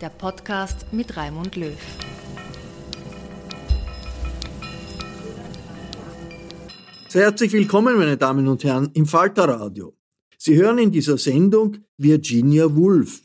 [0.00, 1.78] der Podcast mit Raimund Löw.
[7.08, 9.96] Sehr herzlich willkommen, meine Damen und Herren, im Falterradio.
[10.36, 13.22] Sie hören in dieser Sendung Virginia Woolf,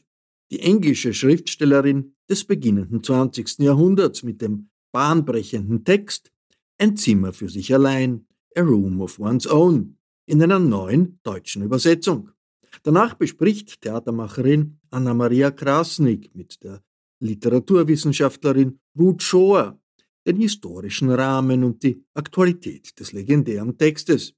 [0.50, 3.60] die englische Schriftstellerin des beginnenden 20.
[3.60, 6.32] Jahrhunderts mit dem bahnbrechenden Text
[6.78, 12.32] Ein Zimmer für sich allein, A Room of One's Own, in einer neuen deutschen Übersetzung.
[12.84, 16.82] Danach bespricht Theatermacherin Anna-Maria Krasnik mit der
[17.20, 19.80] Literaturwissenschaftlerin Ruth Schoer
[20.26, 24.34] den historischen Rahmen und die Aktualität des legendären Textes.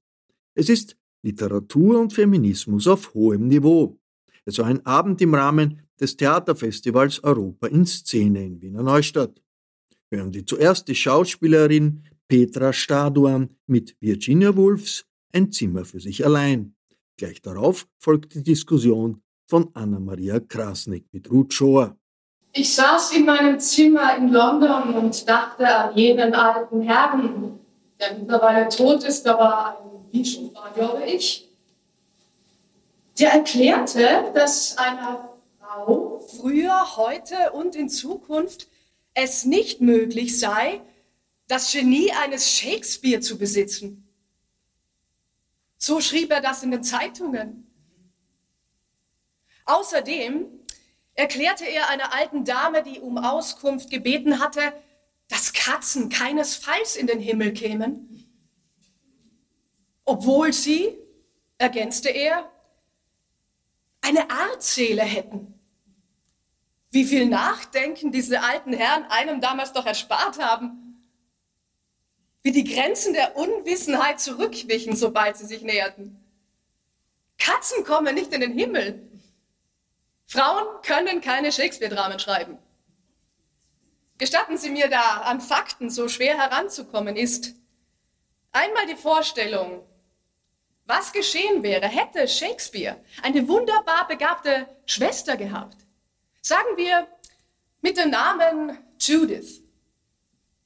[0.54, 3.98] Es ist Literatur und Feminismus auf hohem Niveau.
[4.44, 9.42] Es war ein Abend im Rahmen des Theaterfestivals Europa in Szene in Wiener Neustadt.
[10.10, 16.74] Hören Sie zuerst die Schauspielerin Petra Staduan mit Virginia Woolfs Ein Zimmer für sich allein.
[17.16, 21.96] Gleich darauf folgt die Diskussion von Anna-Maria Krasnik mit Ruth Schoer.
[22.52, 27.58] Ich saß in meinem Zimmer in London und dachte an jenen alten Herrn,
[28.00, 31.48] der mittlerweile tot ist, aber ein Bischof war, glaube ich.
[33.18, 35.30] Der erklärte, dass einer
[35.60, 38.68] Frau früher, heute und in Zukunft
[39.14, 40.80] es nicht möglich sei,
[41.46, 44.03] das Genie eines Shakespeare zu besitzen.
[45.84, 47.70] So schrieb er das in den Zeitungen.
[49.66, 50.46] Außerdem
[51.12, 54.72] erklärte er einer alten Dame, die um Auskunft gebeten hatte,
[55.28, 58.26] dass Katzen keinesfalls in den Himmel kämen,
[60.06, 60.96] obwohl sie,
[61.58, 62.50] ergänzte er,
[64.00, 65.60] eine Artseele hätten.
[66.92, 70.83] Wie viel Nachdenken diese alten Herren einem damals doch erspart haben.
[72.44, 76.22] Wie die Grenzen der Unwissenheit zurückwichen, sobald sie sich näherten.
[77.38, 79.02] Katzen kommen nicht in den Himmel,
[80.26, 82.58] Frauen können keine Shakespeare-Dramen schreiben.
[84.18, 87.54] Gestatten Sie mir da, an Fakten so schwer heranzukommen, ist
[88.52, 89.84] einmal die Vorstellung,
[90.86, 95.78] was geschehen wäre, hätte Shakespeare eine wunderbar begabte Schwester gehabt.
[96.42, 97.08] Sagen wir
[97.80, 99.63] mit dem Namen Judith.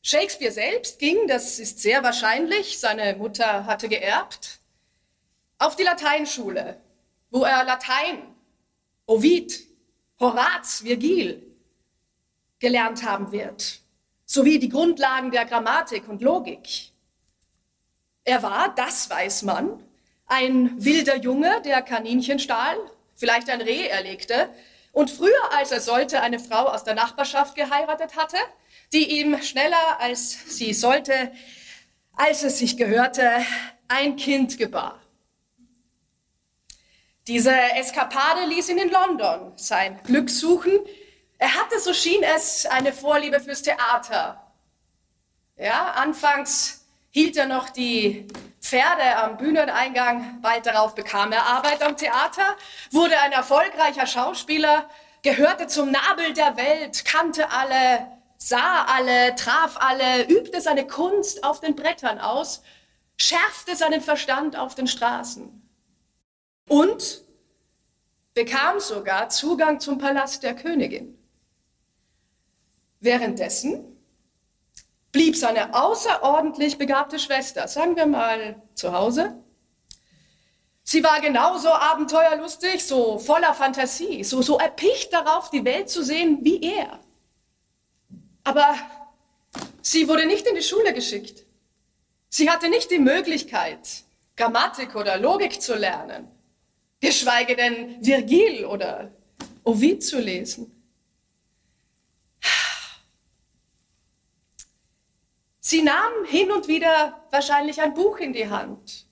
[0.09, 4.59] Shakespeare selbst ging, das ist sehr wahrscheinlich, seine Mutter hatte geerbt,
[5.59, 6.81] auf die Lateinschule,
[7.29, 8.23] wo er Latein
[9.05, 9.67] Ovid,
[10.19, 11.55] Horaz, Virgil
[12.59, 13.81] gelernt haben wird,
[14.25, 16.91] sowie die Grundlagen der Grammatik und Logik.
[18.25, 19.85] Er war, das weiß man,
[20.25, 22.79] ein wilder Junge, der Kaninchen stahl,
[23.15, 24.49] vielleicht ein Reh erlegte
[24.93, 28.39] und früher, als er sollte, eine Frau aus der Nachbarschaft geheiratet hatte,
[28.93, 31.33] die ihm schneller als sie sollte,
[32.15, 33.45] als es sich gehörte,
[33.89, 35.01] ein Kind gebar.
[37.27, 40.79] Diese Eskapade ließ ihn in London sein Glück suchen.
[41.37, 44.43] Er hatte, so schien es, eine Vorliebe fürs Theater.
[45.57, 48.27] Ja, anfangs hielt er noch die
[48.61, 50.41] Pferde am Bühneneingang.
[50.41, 52.57] Bald darauf bekam er Arbeit am Theater,
[52.91, 54.89] wurde ein erfolgreicher Schauspieler,
[55.23, 61.61] gehörte zum Nabel der Welt, kannte alle, sah alle, traf alle, übte seine Kunst auf
[61.61, 62.63] den Brettern aus,
[63.17, 65.69] schärfte seinen Verstand auf den Straßen
[66.69, 67.25] und
[68.33, 71.19] bekam sogar Zugang zum Palast der Königin.
[73.01, 73.85] Währenddessen
[75.11, 79.43] blieb seine außerordentlich begabte Schwester, sagen wir mal, zu Hause.
[80.85, 86.39] Sie war genauso abenteuerlustig, so voller Fantasie, so, so erpicht darauf, die Welt zu sehen
[86.43, 87.01] wie er.
[88.49, 88.75] Aber
[89.83, 91.45] sie wurde nicht in die Schule geschickt.
[92.31, 94.05] Sie hatte nicht die Möglichkeit,
[94.39, 96.29] Grammatik oder Logik zu lernen,
[96.99, 99.11] geschweige denn Virgil oder
[99.65, 100.75] Ovid zu lesen.
[105.61, 109.05] Sie nahm hin und wieder wahrscheinlich ein Buch in die Hand,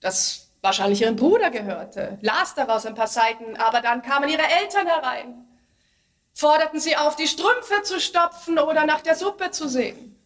[0.00, 4.88] das wahrscheinlich ihrem Bruder gehörte, las daraus ein paar Seiten, aber dann kamen ihre Eltern
[4.88, 5.51] herein,
[6.34, 10.16] forderten sie auf, die Strümpfe zu stopfen oder nach der Suppe zu sehen.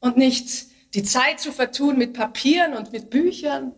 [0.00, 3.74] Und nicht die Zeit zu vertun mit Papieren und mit Büchern.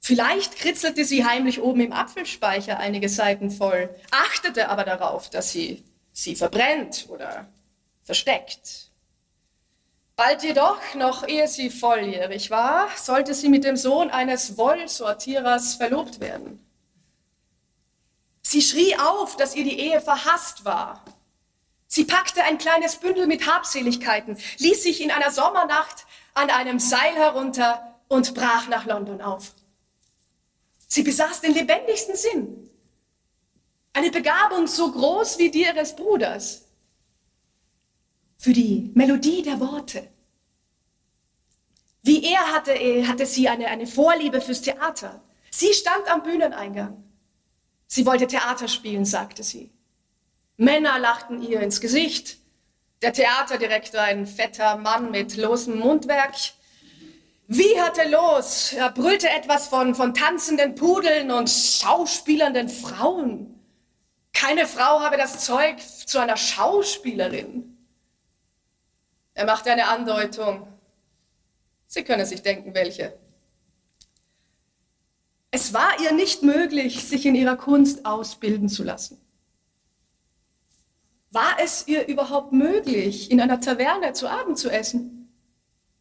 [0.00, 5.84] Vielleicht kritzelte sie heimlich oben im Apfelspeicher einige Seiten voll, achtete aber darauf, dass sie
[6.12, 7.46] sie verbrennt oder
[8.02, 8.90] versteckt.
[10.16, 16.20] Bald jedoch, noch ehe sie volljährig war, sollte sie mit dem Sohn eines Wollsortierers verlobt
[16.20, 16.60] werden.
[18.50, 21.04] Sie schrie auf, dass ihr die Ehe verhasst war.
[21.86, 26.04] Sie packte ein kleines Bündel mit Habseligkeiten, ließ sich in einer Sommernacht
[26.34, 29.52] an einem Seil herunter und brach nach London auf.
[30.88, 32.70] Sie besaß den lebendigsten Sinn,
[33.92, 36.66] eine Begabung so groß wie die ihres Bruders
[38.36, 40.08] für die Melodie der Worte.
[42.02, 42.74] Wie er hatte,
[43.06, 45.22] hatte sie eine, eine Vorliebe fürs Theater.
[45.52, 47.09] Sie stand am Bühneneingang.
[47.92, 49.72] Sie wollte Theater spielen, sagte sie.
[50.56, 52.38] Männer lachten ihr ins Gesicht.
[53.02, 56.36] Der Theaterdirektor, ein fetter Mann mit losem Mundwerk.
[57.48, 58.74] Wie hatte los?
[58.74, 63.60] Er brüllte etwas von, von tanzenden Pudeln und schauspielernden Frauen.
[64.32, 67.76] Keine Frau habe das Zeug zu einer Schauspielerin.
[69.34, 70.68] Er machte eine Andeutung.
[71.88, 73.18] Sie können sich denken, welche.
[75.50, 79.20] Es war ihr nicht möglich, sich in ihrer Kunst ausbilden zu lassen.
[81.32, 85.32] War es ihr überhaupt möglich, in einer Taverne zu Abend zu essen?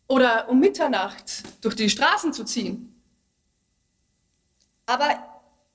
[0.08, 2.96] Oder um Mitternacht durch die Straßen zu ziehen?
[4.88, 5.24] Aber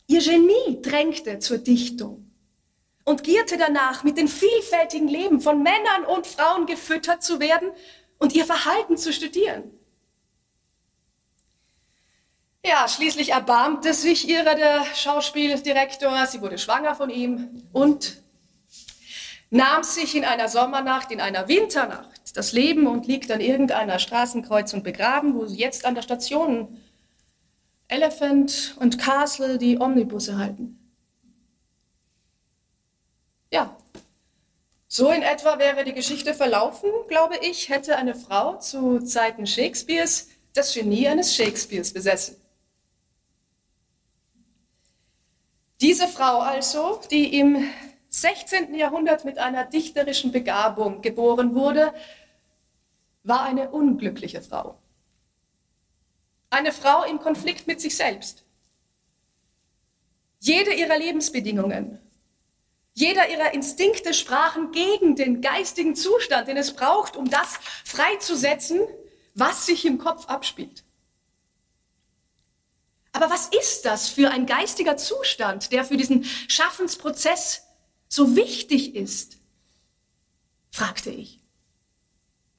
[0.09, 2.29] ihr Genie drängte zur Dichtung
[3.05, 7.71] und gierte danach, mit den vielfältigen Leben von Männern und Frauen gefüttert zu werden
[8.19, 9.71] und ihr Verhalten zu studieren.
[12.66, 18.22] Ja, schließlich erbarmte sich ihrer der Schauspieldirektor, sie wurde schwanger von ihm und
[19.50, 24.82] nahm sich in einer Sommernacht, in einer Winternacht das Leben und liegt an irgendeiner Straßenkreuzung
[24.82, 26.81] begraben, wo sie jetzt an der Station
[27.88, 30.78] Elephant und Castle die Omnibusse halten.
[33.52, 33.76] Ja,
[34.88, 40.30] so in etwa wäre die Geschichte verlaufen, glaube ich, hätte eine Frau zu Zeiten Shakespeares
[40.54, 42.37] das Genie eines Shakespeares besessen.
[45.85, 47.71] Diese Frau also, die im
[48.09, 48.75] 16.
[48.75, 51.93] Jahrhundert mit einer dichterischen Begabung geboren wurde,
[53.23, 54.79] war eine unglückliche Frau.
[56.49, 58.45] Eine Frau im Konflikt mit sich selbst.
[60.38, 62.00] Jede ihrer Lebensbedingungen
[62.95, 68.81] jeder ihrer Instinkte sprachen gegen den geistigen Zustand, den es braucht, um das freizusetzen,
[69.35, 70.84] was sich im Kopf abspielt.
[73.14, 77.62] Aber was ist das für ein geistiger Zustand, der für diesen Schaffensprozess
[78.09, 79.38] so wichtig ist?
[80.71, 81.38] fragte ich.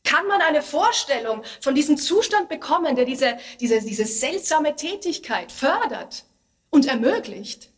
[0.06, 6.24] Kann man eine Vorstellung von diesem Zustand bekommen, der diese, diese, diese seltsame Tätigkeit fördert
[6.70, 7.70] und ermöglicht?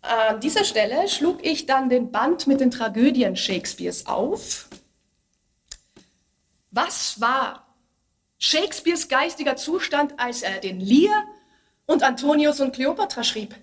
[0.00, 4.68] An dieser Stelle schlug ich dann den Band mit den Tragödien Shakespeares auf.
[6.72, 7.63] Was war
[8.38, 11.24] Shakespeares geistiger Zustand, als er den Lear
[11.86, 13.54] und Antonius und Kleopatra schrieb?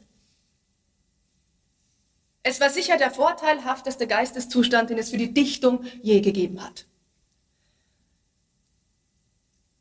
[2.43, 6.85] Es war sicher der vorteilhafteste Geisteszustand, den es für die Dichtung je gegeben hat.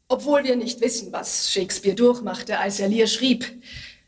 [0.08, 3.62] Obwohl wir nicht wissen, was Shakespeare durchmachte, als er Lear schrieb,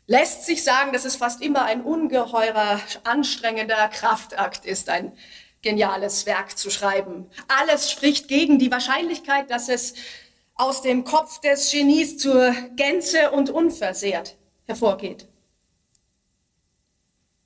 [0.05, 5.13] lässt sich sagen, dass es fast immer ein ungeheurer, anstrengender Kraftakt ist, ein
[5.61, 7.29] geniales Werk zu schreiben.
[7.47, 9.93] Alles spricht gegen die Wahrscheinlichkeit, dass es
[10.55, 15.27] aus dem Kopf des Genies zur Gänze und unversehrt hervorgeht.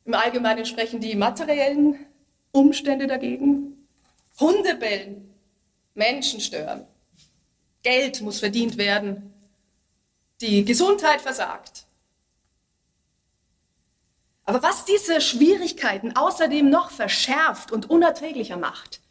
[0.05, 2.05] Im Allgemeinen sprechen die materiellen
[2.51, 3.87] Umstände dagegen.
[4.39, 5.33] Hunde bellen,
[5.95, 6.85] Menschen stören,
[7.83, 9.33] Geld muss verdient werden,
[10.41, 11.85] die Gesundheit versagt.
[14.45, 19.01] Aber was diese Schwierigkeiten außerdem noch verschärft und unerträglicher macht,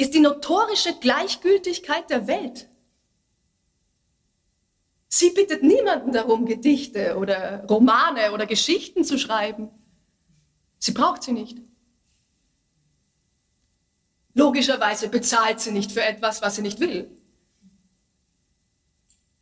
[0.00, 2.68] ist die notorische Gleichgültigkeit der Welt.
[5.08, 9.70] Sie bittet niemanden darum, Gedichte oder Romane oder Geschichten zu schreiben.
[10.78, 11.58] Sie braucht sie nicht.
[14.32, 17.10] Logischerweise bezahlt sie nicht für etwas, was sie nicht will.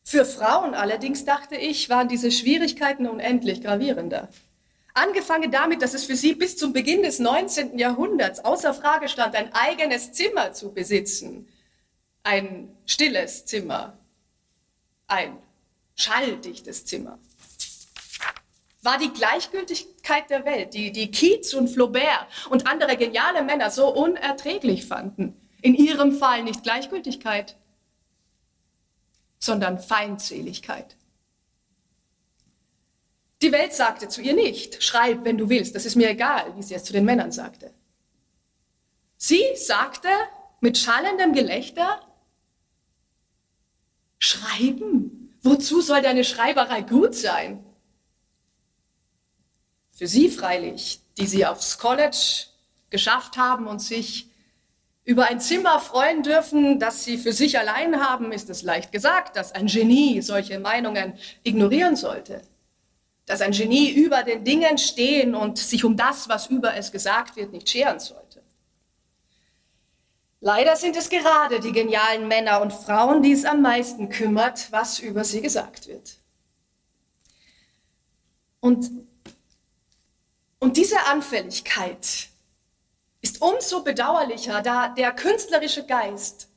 [0.02, 4.28] Für Frauen allerdings, dachte ich, waren diese Schwierigkeiten unendlich gravierender.
[4.98, 7.78] Angefangen damit, dass es für sie bis zum Beginn des 19.
[7.78, 11.46] Jahrhunderts außer Frage stand, ein eigenes Zimmer zu besitzen.
[12.24, 13.96] Ein stilles Zimmer.
[15.06, 15.38] Ein
[15.94, 17.20] schalldichtes Zimmer.
[18.82, 23.94] War die Gleichgültigkeit der Welt, die, die Keats und Flaubert und andere geniale Männer so
[23.94, 27.54] unerträglich fanden, in ihrem Fall nicht Gleichgültigkeit,
[29.38, 30.97] sondern Feindseligkeit.
[33.40, 36.62] Die Welt sagte zu ihr nicht, schreib, wenn du willst, das ist mir egal, wie
[36.62, 37.72] sie es zu den Männern sagte.
[39.16, 40.08] Sie sagte
[40.60, 42.00] mit schallendem Gelächter,
[44.18, 47.64] schreiben, wozu soll deine Schreiberei gut sein?
[49.90, 52.46] Für sie freilich, die sie aufs College
[52.90, 54.28] geschafft haben und sich
[55.04, 59.36] über ein Zimmer freuen dürfen, das sie für sich allein haben, ist es leicht gesagt,
[59.36, 61.14] dass ein Genie solche Meinungen
[61.44, 62.42] ignorieren sollte
[63.28, 67.36] dass ein Genie über den Dingen stehen und sich um das, was über es gesagt
[67.36, 68.42] wird, nicht scheren sollte.
[70.40, 74.98] Leider sind es gerade die genialen Männer und Frauen, die es am meisten kümmert, was
[74.98, 76.16] über sie gesagt wird.
[78.60, 78.90] Und,
[80.58, 82.28] und diese Anfälligkeit
[83.20, 86.48] ist umso bedauerlicher, da der künstlerische Geist,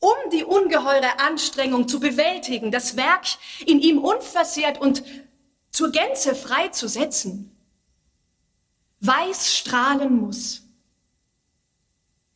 [0.00, 3.26] um die ungeheure Anstrengung zu bewältigen, das Werk
[3.64, 5.04] in ihm unversehrt und
[5.70, 7.56] zur Gänze freizusetzen,
[9.00, 10.62] weiß strahlen muss.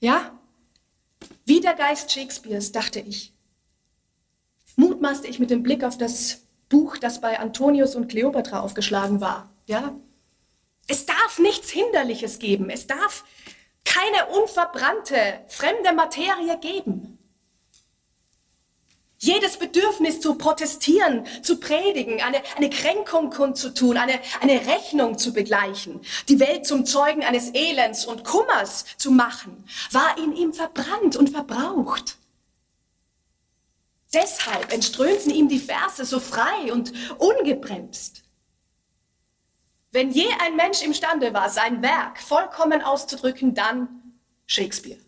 [0.00, 0.38] Ja?
[1.44, 3.32] Wie der Geist Shakespeares, dachte ich.
[4.76, 9.50] Mutmaßte ich mit dem Blick auf das Buch, das bei Antonius und Kleopatra aufgeschlagen war.
[9.66, 9.94] Ja?
[10.86, 12.70] Es darf nichts Hinderliches geben.
[12.70, 13.24] Es darf
[13.84, 17.18] keine unverbrannte, fremde Materie geben.
[19.22, 26.00] Jedes Bedürfnis zu protestieren, zu predigen, eine, eine Kränkung kundzutun, eine, eine Rechnung zu begleichen,
[26.28, 31.30] die Welt zum Zeugen eines Elends und Kummers zu machen, war in ihm verbrannt und
[31.30, 32.16] verbraucht.
[34.12, 38.24] Deshalb entströmten ihm die Verse so frei und ungebremst.
[39.92, 44.98] Wenn je ein Mensch imstande war, sein Werk vollkommen auszudrücken, dann Shakespeare.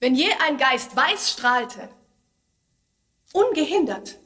[0.00, 1.88] Wenn je ein Geist weiß strahlte,
[3.32, 4.18] ungehindert,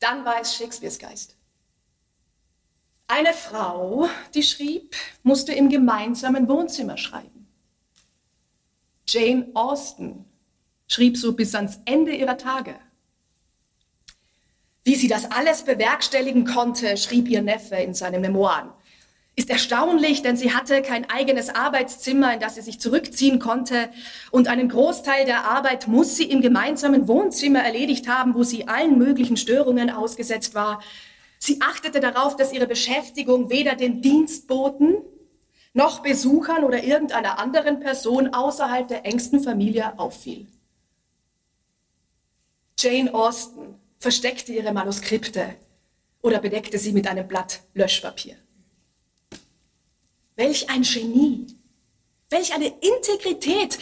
[0.00, 1.36] dann war es Shakespeares Geist.
[3.06, 7.48] Eine Frau, die schrieb, musste im gemeinsamen Wohnzimmer schreiben.
[9.06, 10.26] Jane Austen
[10.86, 12.78] schrieb so bis ans Ende ihrer Tage.
[14.84, 18.72] Wie sie das alles bewerkstelligen konnte, schrieb ihr Neffe in seinen Memoiren
[19.38, 23.88] ist erstaunlich, denn sie hatte kein eigenes Arbeitszimmer, in das sie sich zurückziehen konnte.
[24.32, 28.98] Und einen Großteil der Arbeit muss sie im gemeinsamen Wohnzimmer erledigt haben, wo sie allen
[28.98, 30.82] möglichen Störungen ausgesetzt war.
[31.38, 34.96] Sie achtete darauf, dass ihre Beschäftigung weder den Dienstboten
[35.72, 40.48] noch Besuchern oder irgendeiner anderen Person außerhalb der engsten Familie auffiel.
[42.76, 45.54] Jane Austen versteckte ihre Manuskripte
[46.22, 48.34] oder bedeckte sie mit einem Blatt Löschpapier.
[50.38, 51.48] Welch ein Genie,
[52.30, 53.76] welch eine Integrität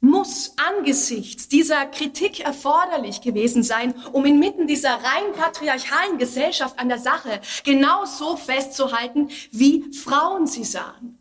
[0.00, 6.98] muss angesichts dieser Kritik erforderlich gewesen sein, um inmitten dieser rein patriarchalen Gesellschaft an der
[6.98, 11.18] Sache genau so festzuhalten, wie Frauen sie sahen.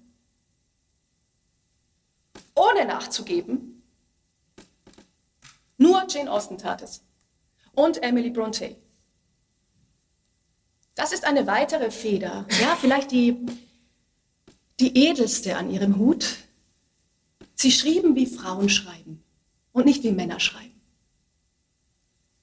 [2.55, 3.83] Ohne nachzugeben,
[5.77, 7.01] nur Jane Austen tat es
[7.73, 8.77] und Emily Bronte.
[10.95, 13.45] Das ist eine weitere Feder, ja, vielleicht die
[14.81, 16.37] die edelste an ihrem Hut.
[17.55, 19.23] Sie schrieben, wie Frauen schreiben
[19.71, 20.71] und nicht wie Männer schreiben.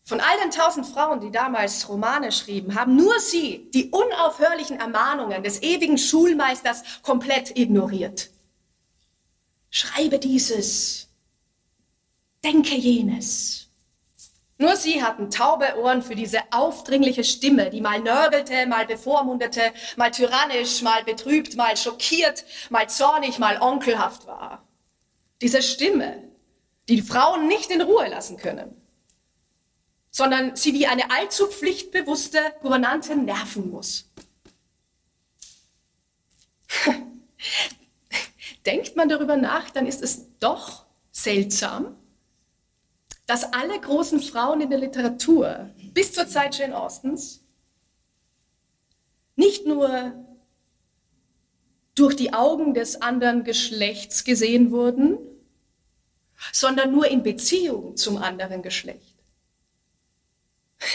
[0.04, 5.42] Von all den tausend Frauen, die damals Romane schrieben, haben nur sie die unaufhörlichen Ermahnungen
[5.42, 8.30] des ewigen Schulmeisters komplett ignoriert.
[9.68, 11.08] Schreibe dieses,
[12.42, 13.67] denke jenes.
[14.60, 20.10] Nur sie hatten taube Ohren für diese aufdringliche Stimme, die mal nörgelte, mal bevormundete, mal
[20.10, 24.66] tyrannisch, mal betrübt, mal schockiert, mal zornig, mal onkelhaft war.
[25.40, 26.24] Diese Stimme,
[26.88, 28.74] die die Frauen nicht in Ruhe lassen können,
[30.10, 34.10] sondern sie wie eine allzu pflichtbewusste Gouvernante nerven muss.
[38.66, 41.94] Denkt man darüber nach, dann ist es doch seltsam,
[43.28, 47.44] dass alle großen Frauen in der Literatur bis zur Zeit Jane Austens
[49.36, 50.14] nicht nur
[51.94, 55.18] durch die Augen des anderen Geschlechts gesehen wurden,
[56.52, 59.16] sondern nur in Beziehung zum anderen Geschlecht.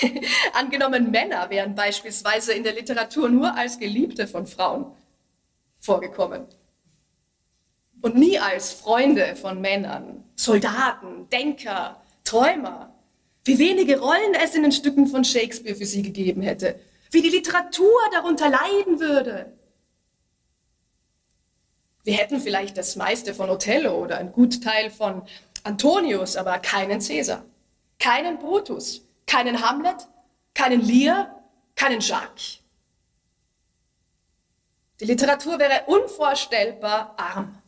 [0.53, 4.87] Angenommen, Männer wären beispielsweise in der Literatur nur als Geliebte von Frauen
[5.77, 6.47] vorgekommen
[8.01, 12.93] und nie als Freunde von Männern, Soldaten, Denker, Träumer.
[13.45, 16.79] Wie wenige Rollen es in den Stücken von Shakespeare für sie gegeben hätte.
[17.11, 19.53] Wie die Literatur darunter leiden würde.
[22.03, 25.23] Wir hätten vielleicht das meiste von Othello oder ein Gutteil von
[25.63, 27.45] Antonius, aber keinen Cäsar,
[27.99, 30.07] keinen Brutus, keinen Hamlet,
[30.53, 31.43] keinen Lear,
[31.75, 32.59] keinen Jacques.
[34.99, 37.62] Die Literatur wäre unvorstellbar arm.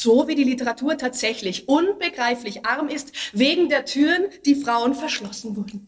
[0.00, 5.86] So wie die Literatur tatsächlich unbegreiflich arm ist, wegen der Türen, die Frauen verschlossen wurden.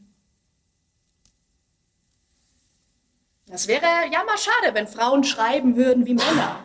[3.47, 6.62] Das wäre ja mal schade, wenn Frauen schreiben würden wie Männer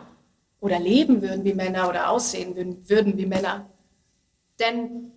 [0.60, 3.70] oder leben würden wie Männer oder aussehen würden wie Männer.
[4.58, 5.12] Denn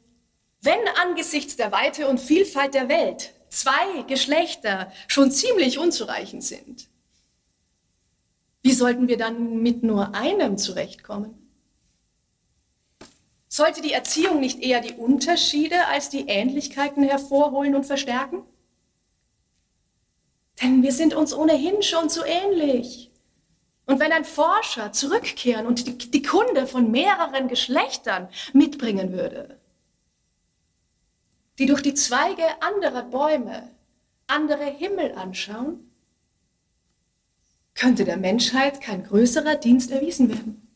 [0.61, 6.87] wenn angesichts der Weite und Vielfalt der Welt zwei Geschlechter schon ziemlich unzureichend sind,
[8.61, 11.40] wie sollten wir dann mit nur einem zurechtkommen?
[13.53, 18.45] Sollte die Erziehung nicht eher die Unterschiede als die Ähnlichkeiten hervorholen und verstärken?
[20.61, 23.11] Denn wir sind uns ohnehin schon zu ähnlich.
[23.85, 29.59] Und wenn ein Forscher zurückkehren und die, die Kunde von mehreren Geschlechtern mitbringen würde,
[31.59, 33.69] die durch die Zweige anderer Bäume
[34.27, 35.91] andere Himmel anschauen,
[37.73, 40.70] könnte der Menschheit kein größerer Dienst erwiesen werden.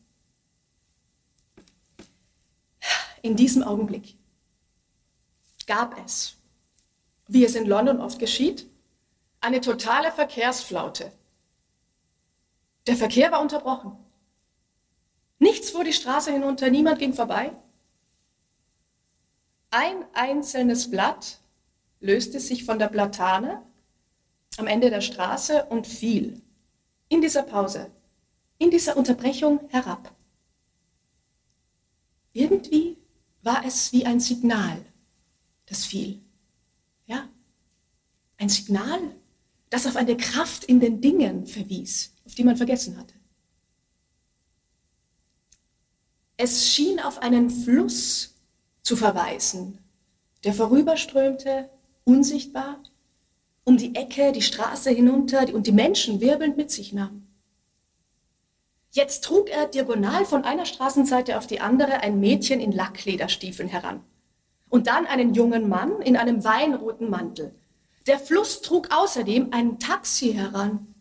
[3.26, 4.16] In diesem Augenblick
[5.66, 6.36] gab es,
[7.26, 8.66] wie es in London oft geschieht,
[9.40, 11.12] eine totale Verkehrsflaute.
[12.86, 13.96] Der Verkehr war unterbrochen.
[15.38, 17.52] Nichts fuhr die Straße hinunter, niemand ging vorbei.
[19.70, 21.38] Ein einzelnes Blatt
[22.00, 23.62] löste sich von der Platane
[24.56, 26.40] am Ende der Straße und fiel
[27.08, 27.90] in dieser Pause,
[28.58, 30.14] in dieser Unterbrechung herab.
[32.32, 32.95] Irgendwie
[33.46, 34.84] war es wie ein Signal,
[35.66, 36.20] das fiel.
[37.06, 37.28] Ja?
[38.38, 39.00] Ein Signal,
[39.70, 43.14] das auf eine Kraft in den Dingen verwies, auf die man vergessen hatte.
[46.36, 48.34] Es schien auf einen Fluss
[48.82, 49.78] zu verweisen,
[50.42, 51.70] der vorüberströmte,
[52.04, 52.82] unsichtbar,
[53.64, 57.25] um die Ecke, die Straße hinunter und die Menschen wirbelnd mit sich nahm.
[58.96, 64.02] Jetzt trug er diagonal von einer Straßenseite auf die andere ein Mädchen in Lacklederstiefeln heran.
[64.70, 67.54] Und dann einen jungen Mann in einem weinroten Mantel.
[68.06, 70.94] Der Fluss trug außerdem ein Taxi heran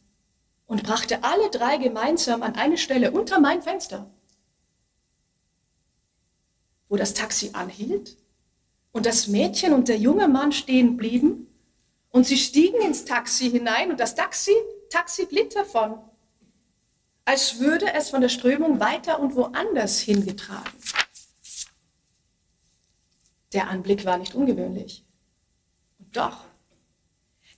[0.65, 4.12] und brachte alle drei gemeinsam an eine Stelle unter mein Fenster.
[6.89, 8.17] Wo das Taxi anhielt
[8.91, 11.47] und das Mädchen und der junge Mann stehen blieben
[12.12, 14.51] und sie stiegen ins Taxi hinein und das Taxi,
[14.89, 15.97] Taxi glitt davon
[17.26, 20.72] als würde es von der Strömung weiter und woanders hingetragen.
[23.54, 25.04] Der Anblick war nicht ungewöhnlich.
[25.98, 26.46] Und doch,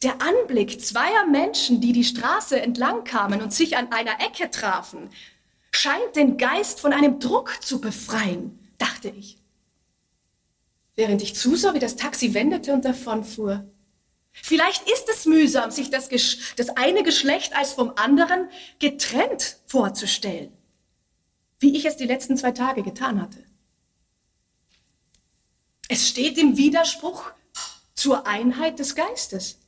[0.03, 5.09] der Anblick zweier Menschen, die die Straße entlang kamen und sich an einer Ecke trafen,
[5.71, 9.37] scheint den Geist von einem Druck zu befreien, dachte ich.
[10.95, 13.65] Während ich zusah, wie das Taxi wendete und davonfuhr,
[14.41, 16.09] Vielleicht ist es mühsam, sich das,
[16.55, 20.51] das eine Geschlecht als vom anderen getrennt vorzustellen,
[21.59, 23.43] wie ich es die letzten zwei Tage getan hatte.
[25.89, 27.31] Es steht im Widerspruch
[27.95, 29.59] zur Einheit des Geistes.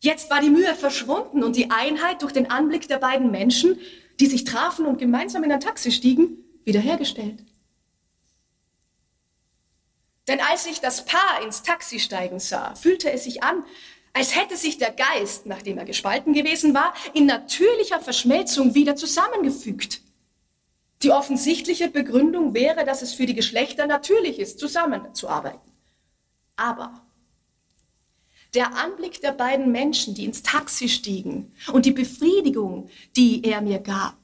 [0.00, 3.78] Jetzt war die Mühe verschwunden und die Einheit durch den Anblick der beiden Menschen,
[4.20, 7.44] die sich trafen und gemeinsam in ein Taxi stiegen, wiederhergestellt.
[10.28, 13.64] Denn als ich das Paar ins Taxi steigen sah, fühlte es sich an,
[14.12, 20.00] als hätte sich der Geist, nachdem er gespalten gewesen war, in natürlicher Verschmelzung wieder zusammengefügt.
[21.02, 25.60] Die offensichtliche Begründung wäre, dass es für die Geschlechter natürlich ist, zusammenzuarbeiten.
[26.56, 27.02] Aber
[28.54, 33.80] der Anblick der beiden Menschen, die ins Taxi stiegen und die Befriedigung, die er mir
[33.80, 34.16] gab,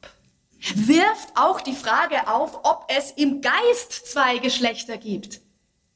[0.74, 5.42] wirft auch die Frage auf, ob es im Geist zwei Geschlechter gibt.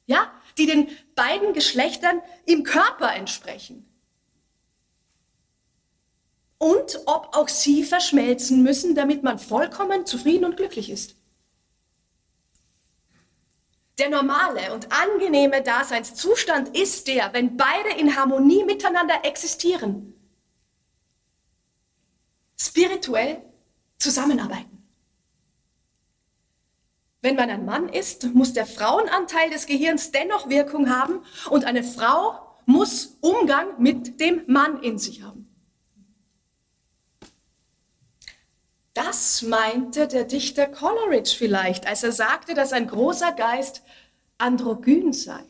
[0.07, 3.85] Ja, die den beiden Geschlechtern im Körper entsprechen.
[6.57, 11.15] Und ob auch sie verschmelzen müssen, damit man vollkommen zufrieden und glücklich ist.
[13.99, 20.13] Der normale und angenehme Daseinszustand ist der, wenn beide in Harmonie miteinander existieren.
[22.59, 23.41] Spirituell
[23.97, 24.76] zusammenarbeiten.
[27.21, 31.83] Wenn man ein Mann ist, muss der Frauenanteil des Gehirns dennoch Wirkung haben und eine
[31.83, 35.47] Frau muss Umgang mit dem Mann in sich haben.
[38.93, 43.83] Das meinte der Dichter Coleridge vielleicht, als er sagte, dass ein großer Geist
[44.37, 45.43] androgyn sei.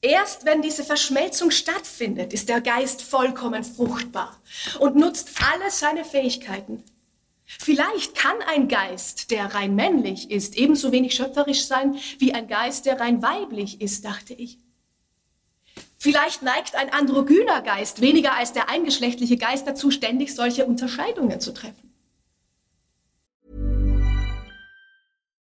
[0.00, 4.38] Erst wenn diese Verschmelzung stattfindet, ist der Geist vollkommen fruchtbar
[4.80, 6.84] und nutzt alle seine Fähigkeiten.
[7.44, 12.86] Vielleicht kann ein Geist, der rein männlich ist, ebenso wenig schöpferisch sein wie ein Geist,
[12.86, 14.58] der rein weiblich ist, dachte ich.
[15.98, 21.52] Vielleicht neigt ein androgyner Geist weniger als der eingeschlechtliche Geist dazu, ständig solche Unterscheidungen zu
[21.52, 21.90] treffen.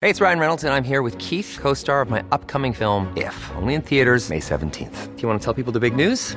[0.00, 3.10] Hey, it's Ryan Reynolds, and I'm here with Keith, co star of my upcoming film,
[3.16, 5.16] If, only in theaters, May 17th.
[5.16, 6.36] Do you want to tell people the big news?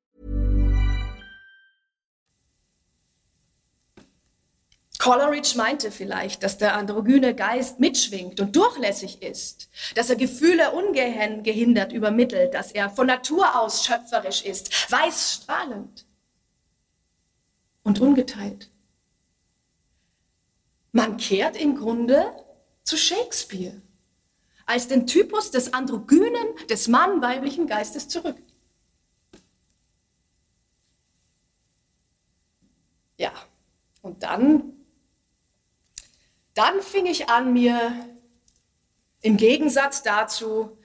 [5.01, 11.91] Coleridge meinte vielleicht, dass der androgyne Geist mitschwingt und durchlässig ist, dass er Gefühle ungehindert
[11.91, 16.05] übermittelt, dass er von Natur aus schöpferisch ist, weiß strahlend
[17.81, 18.69] und ungeteilt.
[20.91, 22.31] Man kehrt im Grunde
[22.83, 23.81] zu Shakespeare
[24.67, 28.37] als den Typus des androgynen, des mannweiblichen Geistes zurück.
[33.17, 33.31] Ja,
[34.03, 34.77] und dann
[36.53, 37.93] dann fing ich an, mir
[39.21, 40.77] im Gegensatz dazu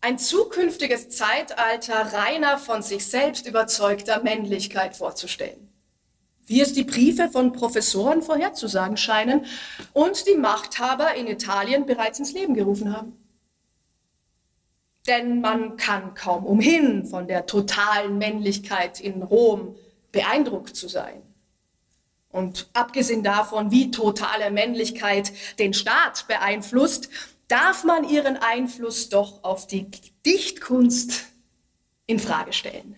[0.00, 5.72] ein zukünftiges Zeitalter reiner von sich selbst überzeugter Männlichkeit vorzustellen.
[6.46, 9.46] Wie es die Briefe von Professoren vorherzusagen scheinen
[9.94, 13.18] und die Machthaber in Italien bereits ins Leben gerufen haben.
[15.06, 19.74] Denn man kann kaum umhin, von der totalen Männlichkeit in Rom
[20.12, 21.23] beeindruckt zu sein.
[22.34, 27.08] Und abgesehen davon, wie totale Männlichkeit den Staat beeinflusst,
[27.46, 29.86] darf man ihren Einfluss doch auf die
[30.26, 31.26] Dichtkunst
[32.08, 32.96] in Frage stellen.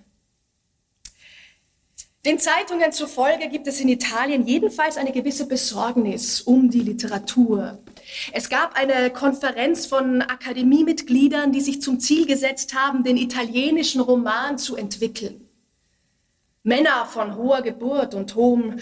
[2.25, 7.79] Den Zeitungen zufolge gibt es in Italien jedenfalls eine gewisse Besorgnis um die Literatur.
[8.33, 14.57] Es gab eine Konferenz von Akademiemitgliedern, die sich zum Ziel gesetzt haben, den italienischen Roman
[14.57, 15.47] zu entwickeln.
[16.63, 18.81] Männer von hoher Geburt und hohem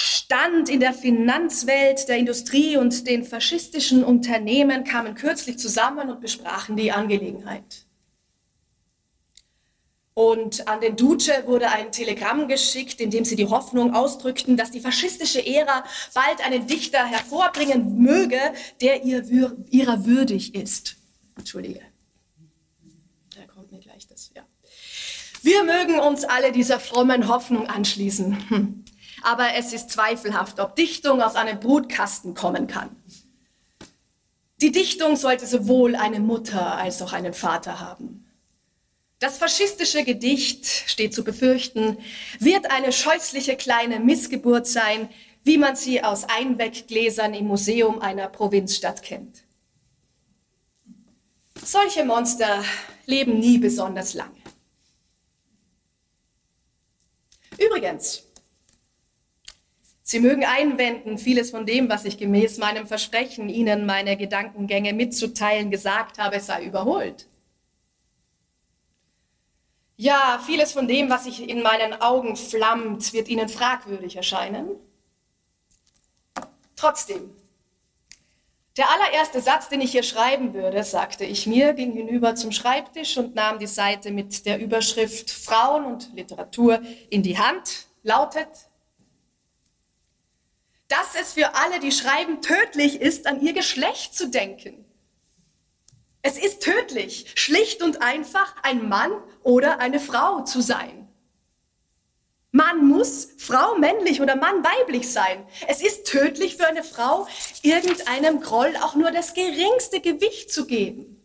[0.00, 6.76] Stand in der Finanzwelt, der Industrie und den faschistischen Unternehmen kamen kürzlich zusammen und besprachen
[6.76, 7.84] die Angelegenheit.
[10.14, 14.70] Und an den Duce wurde ein Telegramm geschickt, in dem sie die Hoffnung ausdrückten, dass
[14.70, 15.82] die faschistische Ära
[16.14, 18.38] bald einen Dichter hervorbringen möge,
[18.80, 20.94] der ihr wür ihrer würdig ist.
[21.36, 21.80] Entschuldige.
[23.34, 24.42] Da kommt mir gleich das, ja.
[25.42, 28.48] Wir mögen uns alle dieser frommen Hoffnung anschließen.
[28.48, 28.84] Hm
[29.28, 32.88] aber es ist zweifelhaft, ob Dichtung aus einem Brutkasten kommen kann.
[34.62, 38.24] Die Dichtung sollte sowohl eine Mutter als auch einen Vater haben.
[39.18, 41.98] Das faschistische Gedicht, steht zu befürchten,
[42.38, 45.10] wird eine scheußliche kleine Missgeburt sein,
[45.44, 49.42] wie man sie aus Einweggläsern im Museum einer Provinzstadt kennt.
[51.62, 52.64] Solche Monster
[53.04, 54.38] leben nie besonders lange.
[57.58, 58.22] Übrigens,
[60.10, 65.70] Sie mögen einwenden, vieles von dem, was ich gemäß meinem Versprechen, Ihnen meine Gedankengänge mitzuteilen
[65.70, 67.26] gesagt habe, sei überholt.
[69.96, 74.70] Ja, vieles von dem, was sich in meinen Augen flammt, wird Ihnen fragwürdig erscheinen.
[76.74, 77.30] Trotzdem,
[78.78, 83.18] der allererste Satz, den ich hier schreiben würde, sagte ich mir, ging hinüber zum Schreibtisch
[83.18, 88.67] und nahm die Seite mit der Überschrift Frauen und Literatur in die Hand, lautet,
[90.88, 94.84] dass es für alle, die schreiben, tödlich ist, an ihr Geschlecht zu denken.
[96.22, 101.08] Es ist tödlich, schlicht und einfach ein Mann oder eine Frau zu sein.
[102.50, 105.46] Mann muss Frau männlich oder Mann weiblich sein.
[105.68, 107.28] Es ist tödlich für eine Frau,
[107.62, 111.22] irgendeinem Groll auch nur das geringste Gewicht zu geben.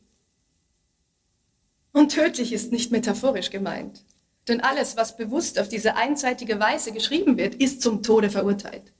[1.94, 4.04] Und tödlich ist nicht metaphorisch gemeint.
[4.48, 8.92] Denn alles, was bewusst auf diese einseitige Weise geschrieben wird, ist zum Tode verurteilt.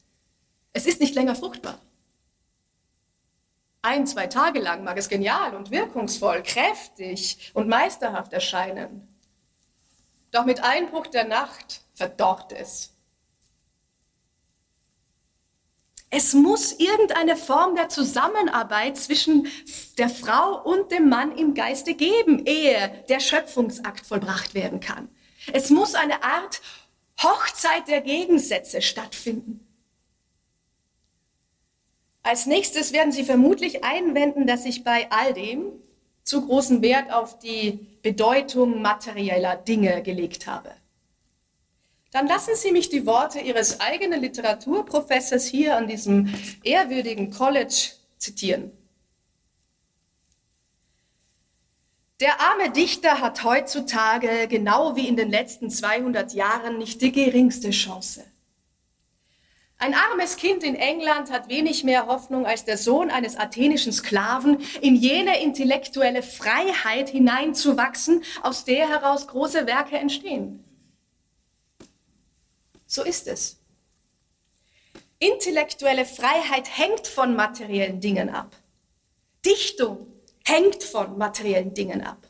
[0.74, 1.80] Es ist nicht länger fruchtbar.
[3.84, 9.08] Ein, zwei Tage lang mag es genial und wirkungsvoll, kräftig und meisterhaft erscheinen.
[10.32, 12.94] Doch mit Einbruch der Nacht verdorrt es.
[16.10, 19.48] Es muss irgendeine Form der Zusammenarbeit zwischen
[19.98, 25.10] der Frau und dem Mann im Geiste geben, ehe der Schöpfungsakt vollbracht werden kann.
[25.52, 26.62] Es muss eine Art
[27.22, 29.73] Hochzeit der Gegensätze stattfinden.
[32.24, 35.74] Als nächstes werden Sie vermutlich einwenden, dass ich bei all dem
[36.24, 40.72] zu großen Wert auf die Bedeutung materieller Dinge gelegt habe
[42.14, 46.32] dann lassen Sie mich die Worte Ihres eigenen Literaturprofessors hier an diesem
[46.64, 48.72] ehrwürdigen College zitieren.
[52.20, 57.72] Der arme Dichter hat heutzutage, genau wie in den letzten 200 Jahren, nicht die geringste
[57.72, 58.24] Chance.
[59.84, 64.62] Ein armes Kind in England hat wenig mehr Hoffnung als der Sohn eines athenischen Sklaven,
[64.80, 70.64] in jene intellektuelle Freiheit hineinzuwachsen, aus der heraus große Werke entstehen.
[72.88, 73.58] So ist es.
[75.20, 78.56] Intellektuelle Freiheit hängt von materiellen Dingen ab.
[79.46, 80.08] Dichtung
[80.46, 82.26] hängt von materiellen Dingen ab.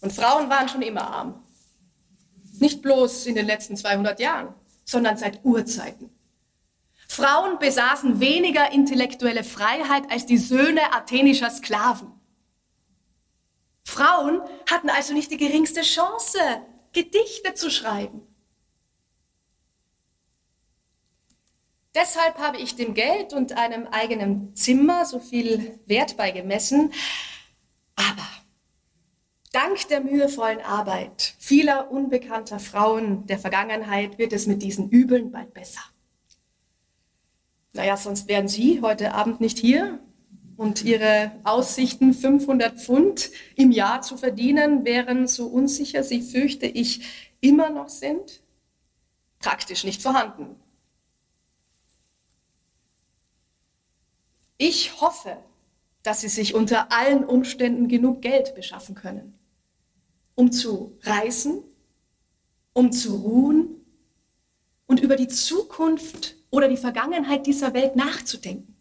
[0.00, 1.40] Und Frauen waren schon immer arm.
[2.58, 4.52] Nicht bloß in den letzten 200 Jahren,
[4.86, 6.10] sondern seit Urzeiten.
[7.08, 12.12] Frauen besaßen weniger intellektuelle Freiheit als die Söhne athenischer Sklaven.
[13.84, 16.38] Frauen hatten also nicht die geringste Chance,
[16.92, 18.22] Gedichte zu schreiben.
[21.94, 26.92] Deshalb habe ich dem Geld und einem eigenen Zimmer so viel Wert beigemessen.
[27.94, 28.26] Aber
[29.52, 35.54] dank der mühevollen Arbeit vieler unbekannter Frauen der Vergangenheit wird es mit diesen Übeln bald
[35.54, 35.82] besser.
[37.72, 40.00] Naja, sonst wären Sie heute Abend nicht hier
[40.56, 47.02] und Ihre Aussichten, 500 Pfund im Jahr zu verdienen, wären so unsicher, sie fürchte ich,
[47.40, 48.40] immer noch sind,
[49.38, 50.56] praktisch nicht vorhanden.
[54.56, 55.36] Ich hoffe,
[56.06, 59.34] dass Sie sich unter allen Umständen genug Geld beschaffen können,
[60.36, 61.64] um zu reisen,
[62.72, 63.74] um zu ruhen
[64.86, 68.76] und über die Zukunft oder die Vergangenheit dieser Welt nachzudenken.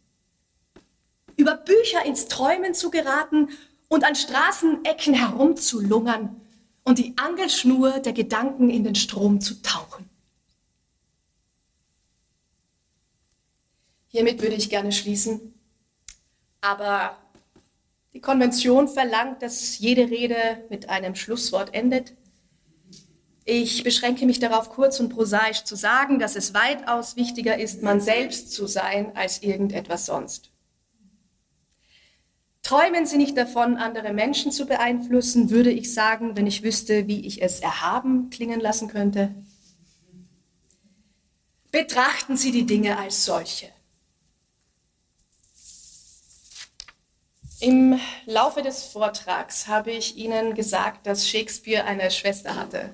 [1.36, 3.50] Über Bücher ins Träumen zu geraten
[3.88, 6.40] und an Straßenecken herumzulungern
[6.84, 10.08] und die Angelschnur der Gedanken in den Strom zu tauchen.
[14.10, 15.55] Hiermit würde ich gerne schließen
[16.66, 17.16] aber
[18.14, 22.14] die Konvention verlangt, dass jede Rede mit einem Schlusswort endet.
[23.44, 28.02] Ich beschränke mich darauf, kurz und prosaisch zu sagen, dass es weitaus wichtiger ist, man
[28.02, 30.50] selbst zu sein, als irgendetwas sonst.
[32.64, 37.28] Träumen Sie nicht davon, andere Menschen zu beeinflussen, würde ich sagen, wenn ich wüsste, wie
[37.28, 39.36] ich es erhaben klingen lassen könnte.
[41.72, 43.75] Betrachten Sie die Dinge als solche.
[47.66, 52.94] Im Laufe des Vortrags habe ich Ihnen gesagt, dass Shakespeare eine Schwester hatte.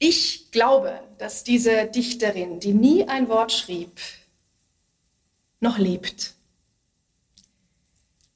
[0.00, 4.00] Ich glaube, dass diese Dichterin, die nie ein Wort schrieb,
[5.60, 6.34] noch lebt.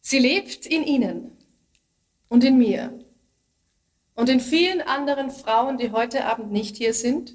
[0.01, 1.37] Sie lebt in Ihnen
[2.29, 2.97] und in mir
[4.15, 7.35] und in vielen anderen Frauen, die heute Abend nicht hier sind,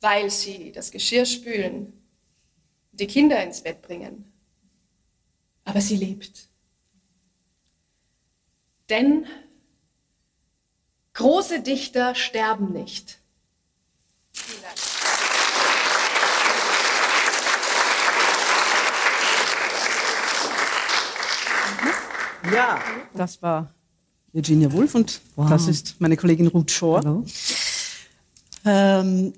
[0.00, 1.94] weil sie das Geschirr spülen,
[2.98, 4.32] die Kinder ins Bett bringen.
[5.64, 6.48] Aber sie lebt.
[8.88, 9.26] Denn
[11.14, 13.18] große Dichter sterben nicht.
[14.32, 14.76] Vielen Dank.
[22.54, 22.80] Ja,
[23.12, 23.74] das war
[24.32, 27.00] Virginia Woolf und das ist meine Kollegin Ruth Shore.
[27.00, 27.24] Hallo.
[28.64, 29.32] Ähm,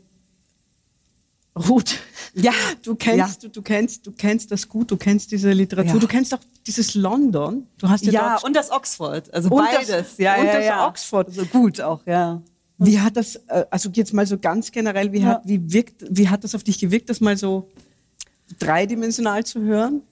[1.56, 1.98] Ruth,
[2.34, 5.98] Ja, du kennst, du, du kennst, du kennst das gut, du kennst diese Literatur, Ja.
[6.00, 7.66] du kennst auch dieses London.
[7.78, 9.32] Du hast ja, Ja, und das Oxford.
[9.32, 9.88] Also Und beides.
[9.88, 10.86] das- ja, und ja, das ja.
[10.86, 11.32] Oxford.
[11.34, 12.40] So gut auch, ja.
[12.78, 15.26] wie hat das, äh, also jetzt mal so ganz generell, wie, Ja.
[15.28, 17.68] hat, wie, wirkt, wie hat das auf dich gewirkt, das mal so
[18.58, 20.02] dreidimensional zu hören?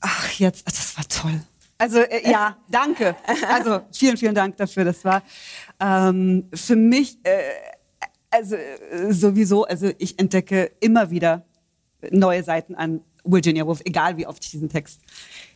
[0.00, 1.40] Ach, jetzt, das war toll.
[1.76, 3.14] Also äh, ja, danke.
[3.48, 4.84] Also vielen, vielen Dank dafür.
[4.84, 5.22] Das war
[5.80, 7.38] ähm, für mich äh,
[8.30, 9.64] also äh, sowieso.
[9.64, 11.44] Also ich entdecke immer wieder
[12.10, 15.00] neue Seiten an Virginia Woolf, egal wie oft ich diesen Text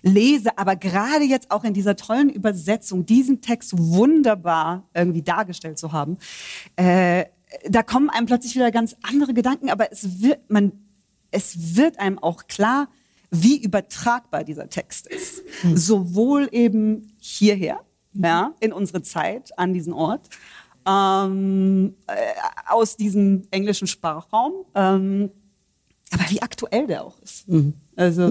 [0.02, 0.58] lese.
[0.58, 6.18] Aber gerade jetzt auch in dieser tollen Übersetzung, diesen Text wunderbar irgendwie dargestellt zu haben,
[6.76, 7.26] äh,
[7.68, 9.70] da kommen einem plötzlich wieder ganz andere Gedanken.
[9.70, 10.72] Aber es wird man
[11.32, 12.88] es wird einem auch klar,
[13.30, 15.42] wie übertragbar dieser Text ist.
[15.74, 17.80] Sowohl eben hierher,
[18.12, 20.28] ja, in unsere Zeit, an diesen Ort,
[20.86, 22.12] ähm, äh,
[22.68, 25.30] aus diesem englischen Sprachraum, ähm,
[26.12, 27.44] aber wie aktuell der auch ist.
[27.96, 28.28] Also,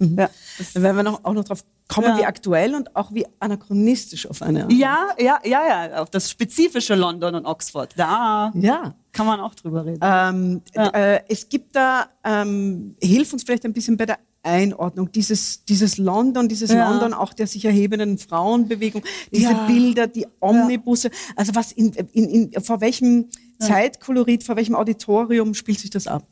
[0.00, 0.28] ja,
[0.58, 2.18] das- Dann werden wir noch, auch noch drauf kommen, Ja.
[2.18, 4.72] wie aktuell und auch wie anachronistisch auf eine Art.
[4.72, 8.94] ja, ja, ja, ja, auf das spezifische London und Oxford, da Ja.
[9.12, 10.00] kann man auch drüber reden.
[10.02, 10.88] Ähm, Ja.
[10.88, 15.98] äh, es gibt da, ähm, hilf uns vielleicht ein bisschen bei der Einordnung, dieses, dieses
[15.98, 16.90] London, dieses Ja.
[16.90, 19.66] London auch der sich erhebenden Frauenbewegung, diese Ja.
[19.66, 23.28] Bilder, die Omnibusse, also was in, in, in, vor welchem
[23.58, 26.26] Zeitkolorit, vor welchem Auditorium spielt sich das ab?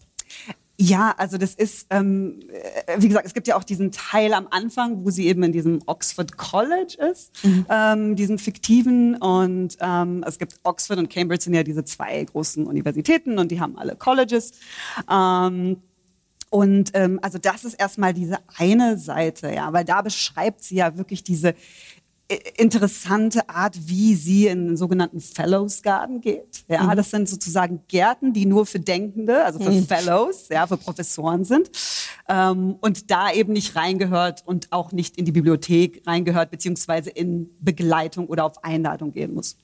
[0.83, 2.41] Ja, also das ist, ähm,
[2.87, 5.53] äh, wie gesagt, es gibt ja auch diesen Teil am Anfang, wo sie eben in
[5.53, 7.33] diesem Oxford College ist,
[7.69, 9.15] ähm, diesen fiktiven.
[9.17, 13.61] Und ähm, es gibt Oxford und Cambridge sind ja diese zwei großen Universitäten und die
[13.61, 14.53] haben alle Colleges.
[15.11, 15.83] Ähm,
[16.51, 20.99] und ähm, also das ist erstmal diese eine Seite, ja, weil da beschreibt sie ja
[20.99, 21.55] wirklich diese
[22.31, 26.65] äh, interessante Art, wie sie in den sogenannten Fellows Garden geht.
[26.67, 31.45] Ja, das sind sozusagen Gärten, die nur für Denkende, also für Fellows, ja, für Professoren
[31.45, 31.71] sind.
[32.29, 37.51] Ähm, und da eben nicht reingehört und auch nicht in die Bibliothek reingehört, beziehungsweise in
[37.61, 39.57] Begleitung oder auf Einladung gehen muss.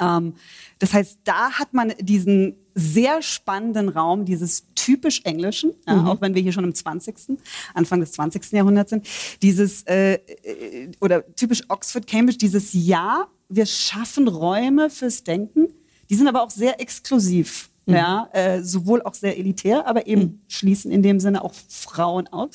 [0.00, 0.34] Ähm,
[0.78, 6.34] das heißt, da hat man diesen sehr spannenden Raum, dieses typisch Englischen, ja, auch wenn
[6.34, 7.38] wir hier schon im 20.,
[7.72, 8.52] Anfang des 20.
[8.52, 9.06] Jahrhunderts sind,
[9.42, 15.68] dieses, äh, äh, oder typisch Oxford, Cambridge, dieses Ja, wir schaffen Räume fürs Denken,
[16.10, 17.70] die sind aber auch sehr exklusiv.
[17.86, 22.48] Ja, äh, sowohl auch sehr elitär, aber eben schließen in dem Sinne auch Frauen aus.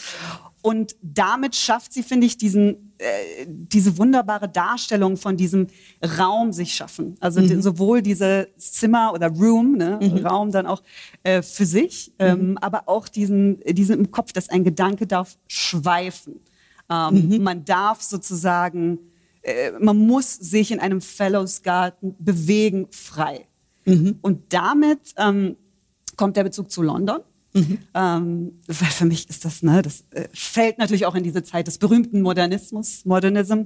[0.61, 5.67] Und damit schafft sie, finde ich, diesen, äh, diese wunderbare Darstellung von diesem
[6.17, 7.15] Raum sich schaffen.
[7.21, 10.81] Also die, sowohl diese Zimmer oder Room, ne, Raum dann auch
[11.23, 16.41] äh, für sich, ähm, aber auch diesen, diesen im Kopf, dass ein Gedanke darf schweifen.
[16.89, 18.99] Ähm, Man darf sozusagen,
[19.43, 23.45] äh, man muss sich in einem Fellows Garden bewegen, frei.
[24.21, 25.55] Und damit ähm,
[26.15, 27.21] kommt der Bezug zu London.
[27.53, 31.67] Ähm, weil für mich ist das, ne, das äh, fällt natürlich auch in diese Zeit
[31.67, 33.63] des berühmten Modernismus, Modernism,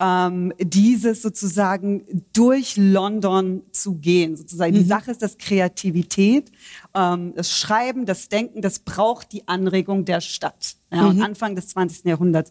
[0.00, 2.02] ähm, dieses sozusagen
[2.32, 4.36] durch London zu gehen.
[4.36, 4.72] Sozusagen.
[4.72, 6.50] Die Sache ist, dass Kreativität,
[6.94, 10.76] ähm, das Schreiben, das Denken, das braucht die Anregung der Stadt.
[10.92, 12.04] Ja, und Anfang des 20.
[12.04, 12.50] Jahrhunderts.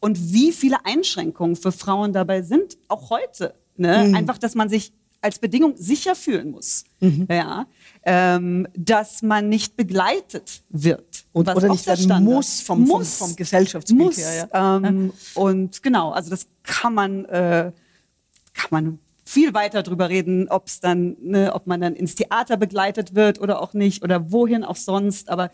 [0.00, 3.54] Und wie viele Einschränkungen für Frauen dabei sind, auch heute.
[3.76, 4.12] Ne?
[4.12, 6.84] Einfach, dass man sich als Bedingung sicher fühlen muss,
[7.28, 7.66] ja,
[8.04, 11.24] ähm, dass man nicht begleitet wird.
[11.32, 14.48] Und- was oder auch nicht der werden Standard- muss vom- vom- vom Gesellschaftsbild muss, her,
[14.52, 17.72] Ähm, Und genau, also das kann man, äh,
[18.54, 18.98] kann man
[19.28, 23.40] viel weiter drüber reden, ob es dann, ne, ob man dann ins Theater begleitet wird
[23.40, 25.28] oder auch nicht oder wohin auch sonst.
[25.30, 25.50] Aber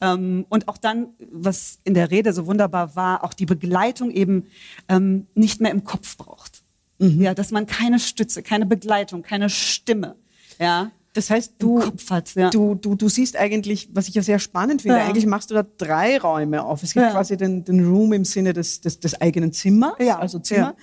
[0.00, 4.46] ähm, und auch dann, was in der Rede so wunderbar war, auch die Begleitung eben
[4.88, 6.62] ähm, nicht mehr im Kopf braucht.
[6.98, 10.16] Ja, dass man keine Stütze, keine Begleitung, keine Stimme,
[10.58, 12.34] ja, Das heißt, du, Kopf hat.
[12.34, 12.50] Ja.
[12.50, 15.04] du, du, du siehst eigentlich, was ich ja sehr spannend finde, Ja.
[15.06, 16.82] eigentlich machst du da drei Räume auf.
[16.82, 17.12] Es gibt Ja.
[17.12, 20.18] quasi den, den Room im Sinne des, des, des eigenen Zimmers, Ja.
[20.18, 20.74] also Zimmer.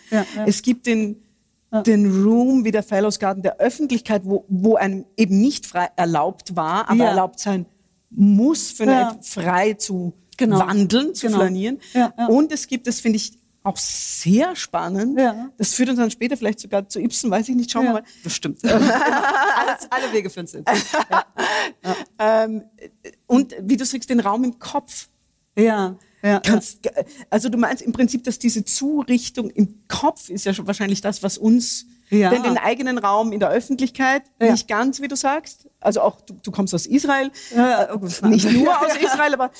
[0.45, 1.17] Es gibt den,
[1.87, 6.55] den Room wie der Fellows Garden der Öffentlichkeit, wo, wo einem eben nicht frei erlaubt
[6.55, 7.65] war, aber erlaubt sein
[8.11, 10.59] muss, für eine, frei zu Genau.
[10.59, 11.39] wandeln, zu Genau.
[11.39, 11.79] flanieren.
[12.27, 13.33] Und es gibt, das finde ich
[13.63, 15.49] auch sehr spannend, Ja.
[15.57, 18.03] das führt uns dann später vielleicht sogar zu Ibsen, weiß ich nicht, schauen wir mal.
[18.23, 18.59] Bestimmt.
[18.65, 20.63] Alles, alle Wege führen zu.
[22.19, 22.63] Ähm,
[23.27, 25.07] und wie du sagst, den Raum im Kopf.
[25.57, 26.39] Ja, ja.
[26.39, 26.79] Kannst,
[27.29, 31.21] also du meinst im Prinzip, dass diese Zurichtung im Kopf ist ja schon wahrscheinlich das,
[31.23, 32.29] was uns Ja.
[32.29, 34.51] denn den eigenen Raum in der Öffentlichkeit, Ja.
[34.51, 38.21] nicht ganz, wie du sagst, also auch du, du kommst aus Israel, Ja, oh gut,
[38.23, 38.51] nicht ja.
[38.51, 39.51] nur aus Israel, aber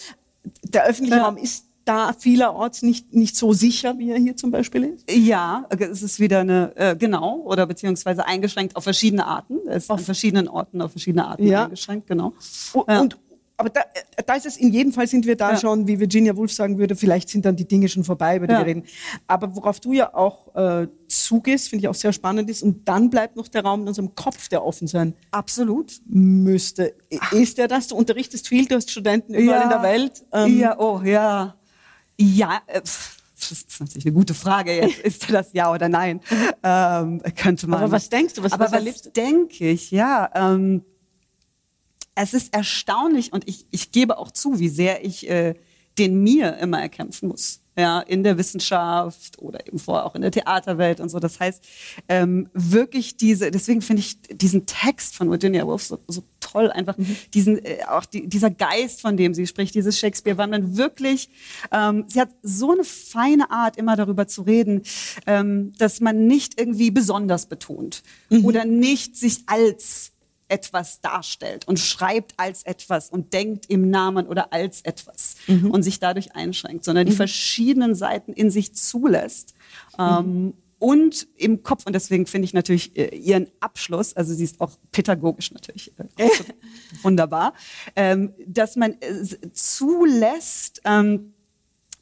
[0.64, 1.26] der öffentliche Ja.
[1.26, 5.12] Raum ist da vielerorts nicht, nicht so sicher, wie er hier zum Beispiel ist?
[5.12, 9.58] Ja, es ist wieder eine, äh, genau, oder beziehungsweise eingeschränkt auf verschiedene Arten.
[9.68, 11.66] Es ist auf verschiedenen Orten auf verschiedene Arten Ja.
[11.66, 12.34] eingeschränkt, genau.
[12.74, 13.02] Und, Ja.
[13.02, 13.18] und
[13.56, 13.82] aber da,
[14.16, 15.58] äh, da ist es, in jedem Fall sind wir da Ja.
[15.58, 18.54] schon, wie Virginia Woolf sagen würde, vielleicht sind dann die Dinge schon vorbei, über die
[18.54, 18.84] wir reden.
[19.28, 23.10] Aber worauf du ja auch äh, zugehst, finde ich auch sehr spannend ist, und dann
[23.12, 25.94] bleibt noch der Raum in unserem Kopf, der offen sein Absolut.
[26.08, 26.96] müsste.
[27.12, 27.88] I- Ist der das?
[27.88, 30.24] Du unterrichtest viel, du hast Studenten überall in der Welt.
[30.34, 31.56] Ähm, ja, oh, ja.
[32.18, 35.00] Ja, äh, das ist natürlich eine gute Frage jetzt.
[35.04, 36.22] Ist das ja oder nein?
[36.64, 37.82] Ähm, könnte man.
[37.82, 38.44] Aber was denkst du?
[38.44, 39.10] Was, Aber was was erlebst du?
[39.12, 39.92] denke ich?
[39.92, 40.84] Ja, ähm,
[42.16, 45.56] es ist erstaunlich und ich, ich gebe auch zu, wie sehr ich äh,
[45.98, 47.60] den mir immer erkämpfen muss.
[47.76, 51.20] Ja, in der Wissenschaft oder eben vorher auch in der Theaterwelt und so.
[51.20, 51.64] Das heißt,
[52.08, 56.24] ähm, wirklich diese, deswegen finde ich diesen Text von Virginia Woolf so, so
[56.54, 56.96] toll, einfach
[57.34, 61.30] diesen, äh, auch die, dieser Geist, von dem sie spricht, dieses Shakespeare, weil man wirklich,
[61.72, 64.84] ähm, sie hat so eine feine Art, immer darüber zu reden,
[65.28, 68.04] ähm, dass man nicht irgendwie besonders betont
[68.44, 70.12] oder nicht sich als
[70.48, 76.00] etwas darstellt und schreibt als etwas und denkt im Namen oder als etwas und sich
[76.00, 79.56] dadurch einschränkt, sondern die verschiedenen Seiten in sich zulässt.
[79.98, 84.60] Ähm, und im Kopf, und deswegen finde ich natürlich äh, ihren Abschluss, also sie ist
[84.60, 86.28] auch pädagogisch natürlich äh,
[87.04, 87.54] wunderbar,
[87.96, 89.24] ähm, dass man äh,
[89.54, 91.36] zulässt, ähm,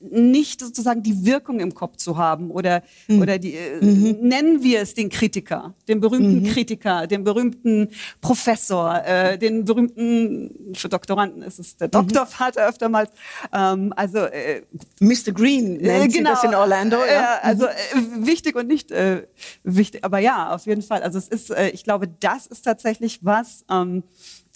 [0.10, 4.94] nicht sozusagen die Wirkung im Kopf zu haben oder, oder die, äh, nennen wir es
[4.94, 7.90] den Kritiker, den berühmten Kritiker, den berühmten
[8.22, 13.12] Professor, äh, den berühmten, für Doktoranden ist es der Doktorvater öftermals,
[13.54, 14.62] ähm, also äh,
[15.00, 15.32] Mr.
[15.34, 16.98] Green nennt sie das in Orlando.
[17.04, 17.40] äh, Ja.
[17.42, 17.72] also äh,
[18.18, 19.28] wichtig und nicht äh,
[19.64, 21.04] wichtig, aber ja, auf jeden Fall.
[21.04, 24.04] Also es ist, äh, ich glaube, das ist tatsächlich was, ähm,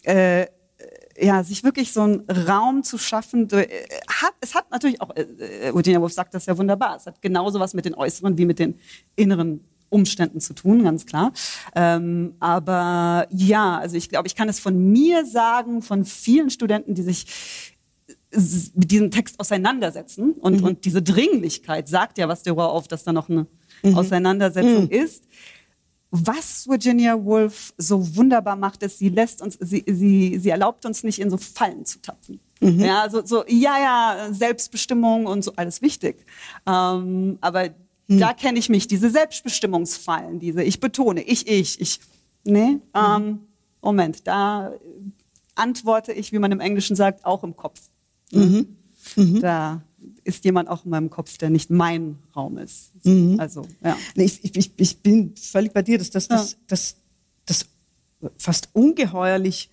[0.04, 0.48] äh,
[1.18, 3.68] ja, sich wirklich so einen Raum zu schaffen, äh,
[4.08, 7.22] hat, es hat natürlich auch, äh, äh, Virginia Woolf sagt das ja wunderbar, es hat
[7.22, 8.78] genauso was mit den äußeren wie mit den
[9.16, 11.32] inneren Umständen zu tun, ganz klar.
[11.74, 16.96] Ähm, aber ja, also ich glaube, ich kann es von mir sagen, von vielen Studenten,
[16.96, 17.74] die sich
[18.74, 23.14] mit diesem Text auseinandersetzen und, und diese Dringlichkeit sagt ja was darüber auf, dass da
[23.14, 23.48] noch eine
[23.94, 25.24] Auseinandersetzung ist.
[26.24, 31.04] Was Virginia Woolf so wunderbar macht, ist, sie lässt uns, sie, sie, sie erlaubt uns
[31.04, 32.40] nicht in so Fallen zu tappen.
[32.62, 36.26] Ja, so, so, ja, ja, Selbstbestimmung und so, alles wichtig.
[36.66, 37.70] Ähm, aber
[38.08, 42.00] da kenne ich mich, diese Selbstbestimmungsfallen, diese, ich betone, ich, ich, ich,
[42.44, 43.40] nee, ähm,
[43.82, 44.80] Moment, da äh,
[45.56, 47.82] antworte ich, wie man im Englischen sagt, auch im Kopf.
[49.42, 49.82] Da
[50.24, 52.92] ist jemand auch in meinem Kopf, der nicht mein Raum ist.
[53.38, 53.98] Also, ja.
[54.16, 56.96] Nee, ich, ich, ich, bin völlig bei dir, dass das, das, das,
[57.46, 57.66] das
[58.38, 59.70] fast ungeheuerlich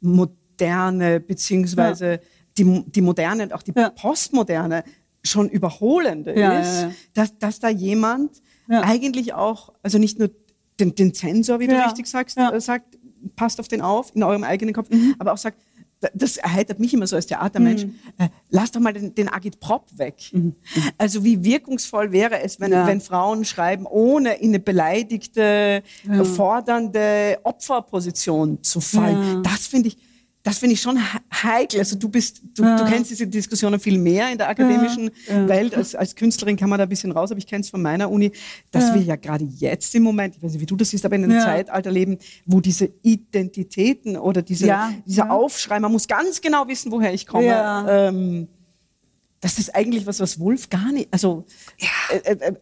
[0.00, 2.20] moderne, beziehungsweise
[2.56, 3.90] die, die moderne und auch die Ja.
[3.90, 4.84] postmoderne
[5.24, 6.94] schon überholende Ja, ist, ja, ja.
[7.14, 8.82] Dass, dass da jemand Ja.
[8.82, 10.30] eigentlich auch, also nicht nur
[10.80, 11.86] den, den Zensor, wie du Ja.
[11.86, 12.50] richtig sagst, Ja.
[12.50, 12.56] Mhm.
[12.56, 12.98] äh, sagt,
[13.36, 15.58] passt auf den auf, in eurem eigenen Kopf, aber auch sagt,
[16.14, 17.84] das erheitert mich immer so als Theatermensch.
[17.84, 17.94] Mhm.
[18.18, 20.14] Äh, lass doch mal den, den Agitprop weg.
[20.96, 22.86] Also wie wirkungsvoll wäre es, wenn, Ja.
[22.86, 25.82] wenn Frauen schreiben, ohne in eine beleidigte,
[26.36, 29.42] fordernde Opferposition zu fallen.
[29.44, 29.52] Ja.
[29.52, 29.98] Das finde ich,
[30.48, 31.78] das finde ich schon he- heikel.
[31.78, 35.74] Also du bist, du, du kennst diese Diskussionen viel mehr in der akademischen Welt.
[35.74, 38.10] Als, als Künstlerin kann man da ein bisschen raus, aber ich kenne es von meiner
[38.10, 38.32] Uni,
[38.70, 41.16] dass wir ja gerade jetzt im Moment, ich weiß nicht, wie du das siehst, aber
[41.16, 41.44] in einem Ja.
[41.44, 44.90] Zeitalter leben, wo diese Identitäten oder diese, Ja.
[45.04, 45.30] dieser Ja.
[45.30, 47.44] Aufschrei, man muss ganz genau wissen, woher ich komme.
[47.46, 48.08] Ja.
[48.08, 48.48] Ähm,
[49.40, 51.44] das ist eigentlich was, was Wolf gar nicht, also
[52.10, 52.54] äh, äh, äh,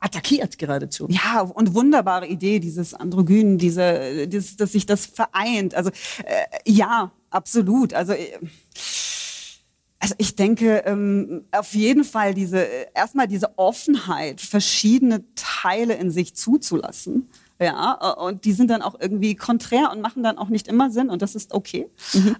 [0.00, 1.06] attackiert geradezu.
[1.08, 5.76] Ja, und wunderbare Idee, dieses Androgyn, diese, dieses, dass sich das vereint.
[5.76, 5.90] Also
[6.24, 7.94] äh, ja, absolut.
[7.94, 8.38] Also äh,
[10.04, 16.10] also ich denke ähm, auf jeden Fall diese äh, erstmal diese Offenheit, verschiedene Teile in
[16.10, 17.30] sich zuzulassen.
[17.58, 20.90] Ja, äh, und die sind dann auch irgendwie konträr und machen dann auch nicht immer
[20.90, 21.86] Sinn und das ist okay.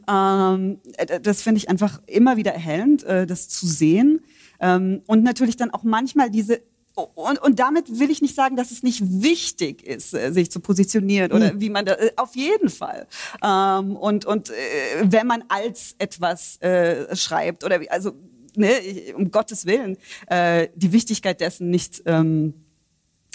[0.06, 4.22] Ähm, äh, das finde ich einfach immer wieder erhellend, äh, das zu sehen.
[4.60, 6.60] Ähm, und natürlich dann auch manchmal diese
[6.94, 10.60] und, und damit will ich nicht sagen, dass es nicht wichtig ist, äh, sich zu
[10.60, 13.06] positionieren oder wie man da, äh, auf jeden Fall.
[13.42, 14.54] Ähm, und und äh,
[15.02, 18.12] wenn man als etwas äh, schreibt oder wie, also
[18.56, 18.70] ne,
[19.16, 19.96] um Gottes Willen,
[20.28, 22.54] äh, die Wichtigkeit dessen nicht ähm,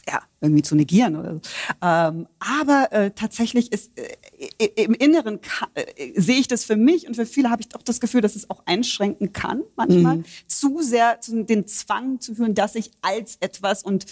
[0.07, 1.41] ja, irgendwie zu negieren oder so.
[1.81, 5.39] Ähm, aber äh, tatsächlich ist äh, im Inneren
[5.73, 8.35] äh, sehe ich das für mich und für viele habe ich auch das Gefühl, dass
[8.35, 13.37] es auch einschränken kann manchmal, zu sehr zu den Zwang zu führen, dass ich als
[13.39, 14.05] etwas und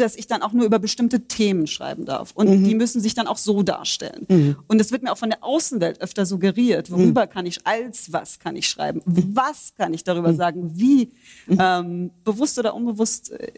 [0.00, 2.32] dass ich dann auch nur über bestimmte Themen schreiben darf.
[2.34, 4.56] Und die müssen sich dann auch so darstellen.
[4.66, 6.90] Und es wird mir auch von der Außenwelt öfter suggeriert.
[6.90, 9.02] Worüber kann ich, als was kann ich schreiben?
[9.04, 10.70] Was kann ich darüber sagen?
[10.74, 11.10] Wie?
[11.48, 13.52] Ähm, bewusst oder unbewusst äh,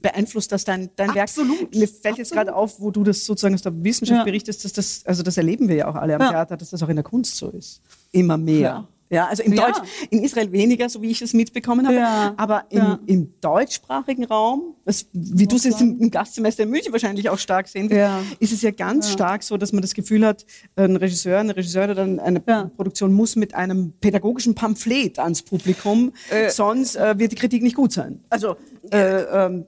[0.00, 1.24] beeinflusst das dein, dein Werk?
[1.28, 1.74] Absolut.
[1.74, 2.46] Mir fällt jetzt Absolut.
[2.46, 4.24] gerade auf, wo du das sozusagen aus der Wissenschaft Ja.
[4.24, 6.30] berichtest, dass das, also das erleben wir ja auch alle am Ja.
[6.30, 7.80] Theater, dass das auch in der Kunst so ist.
[8.12, 8.60] Immer mehr.
[8.60, 8.88] Ja.
[9.08, 9.66] Ja, also im Ja.
[9.66, 9.78] Deutsch,
[10.10, 12.34] in Israel weniger, so wie ich es mitbekommen habe, Ja.
[12.36, 12.98] aber im, Ja.
[13.06, 17.38] im deutschsprachigen Raum, das, wie du es jetzt im, im Gastsemester in München wahrscheinlich auch
[17.38, 20.44] stark sehen wirst, ist es ja ganz stark so, dass man das Gefühl hat,
[20.74, 22.40] ein Regisseur, eine Regisseurin oder eine.
[22.76, 26.12] Produktion muss mit einem pädagogischen Pamphlet ans Publikum,
[26.50, 28.20] sonst äh, wird die Kritik nicht gut sein.
[28.28, 28.56] Also
[28.90, 29.66] äh, ähm,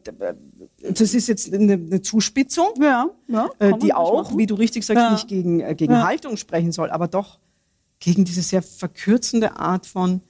[0.83, 2.69] das ist jetzt eine, eine Zuspitzung,
[3.59, 4.39] äh, die auch, machen.
[4.39, 6.03] wie du richtig sagst, nicht gegen, äh, gegen.
[6.05, 7.39] Haltung sprechen soll, aber doch
[8.01, 10.21] gegen diese sehr verkürzende Art von,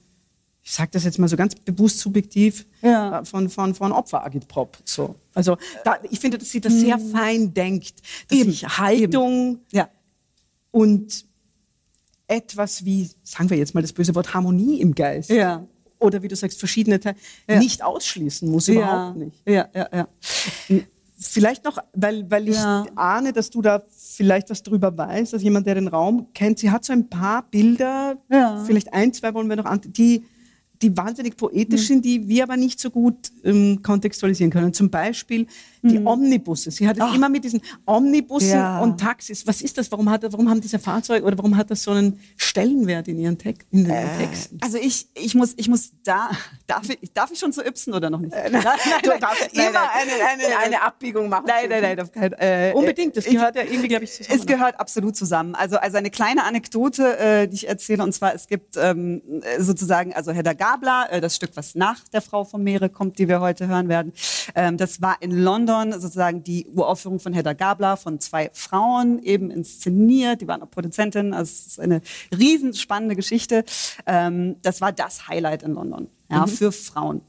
[0.63, 3.19] ich sage das jetzt mal so ganz bewusst subjektiv, Ja.
[3.19, 4.77] äh, von, von, von Opferagitprop.
[4.85, 5.15] So.
[5.33, 7.95] Also da, ich finde, dass sie das sehr fein denkt,
[8.27, 8.37] dass.
[8.37, 9.89] Eben, sich Haltung Ja.
[10.71, 11.25] und
[12.27, 15.29] etwas wie, sagen wir jetzt mal das böse Wort, Harmonie im Geist.
[15.31, 15.65] Ja.
[15.97, 17.17] Oder wie du sagst, verschiedene Teile
[17.47, 19.35] nicht ausschließen muss, überhaupt nicht.
[19.45, 20.07] Ja, ja, ja.
[21.21, 22.85] Vielleicht noch, weil, weil ich Ja.
[22.95, 26.71] ahne, dass du da vielleicht was drüber weißt, dass jemand, der den Raum kennt, sie
[26.71, 28.63] hat so ein paar Bilder, Ja.
[28.65, 30.23] vielleicht ein, zwei wollen wir noch an, die,
[30.81, 34.73] die wahnsinnig poetisch sind, die wir aber nicht so gut ähm, kontextualisieren können.
[34.73, 35.45] Zum Beispiel
[35.81, 36.71] die Omnibusse.
[36.71, 38.79] Sie hat es immer mit diesen Omnibussen Ja.
[38.81, 39.45] und Taxis.
[39.47, 39.89] Was ist das?
[39.91, 43.37] Warum, hat, warum haben diese Fahrzeuge oder warum hat das so einen Stellenwert in ihren,
[43.37, 44.57] Text, in den Texten?
[44.61, 46.29] Also ich, ich muss, ich muss da,
[46.67, 48.31] darf ich, darf ich schon zu Ypsen oder noch nicht?
[48.51, 48.63] Nein, nein,
[49.03, 51.45] Du darfst immer eine, eine, eine Abbiegung machen.
[51.47, 54.39] Nein, nein, nein, auf keinen äh, Unbedingt, das ich- gehört ja irgendwie, glaube ich, zusammen.
[54.39, 55.55] Es gehört absolut zusammen.
[55.55, 59.61] Also, also eine kleine Anekdote, äh, die ich erzähle, und zwar, es gibt ähm, äh,
[59.61, 63.27] sozusagen, also Hedda Gabler, äh, das Stück, was nach der Frau vom Meere kommt, die
[63.27, 64.13] wir heute hören werden.
[64.53, 69.49] Ähm, das war in London sozusagen die Uraufführung von Hedda Gabler von zwei Frauen, eben
[69.49, 70.41] inszeniert.
[70.41, 71.33] Die waren auch Produzentin.
[71.33, 72.01] Also es ist eine
[72.37, 73.65] riesenspannende Geschichte.
[74.05, 77.21] Ähm, das war das Highlight in London, ja, für Frauen.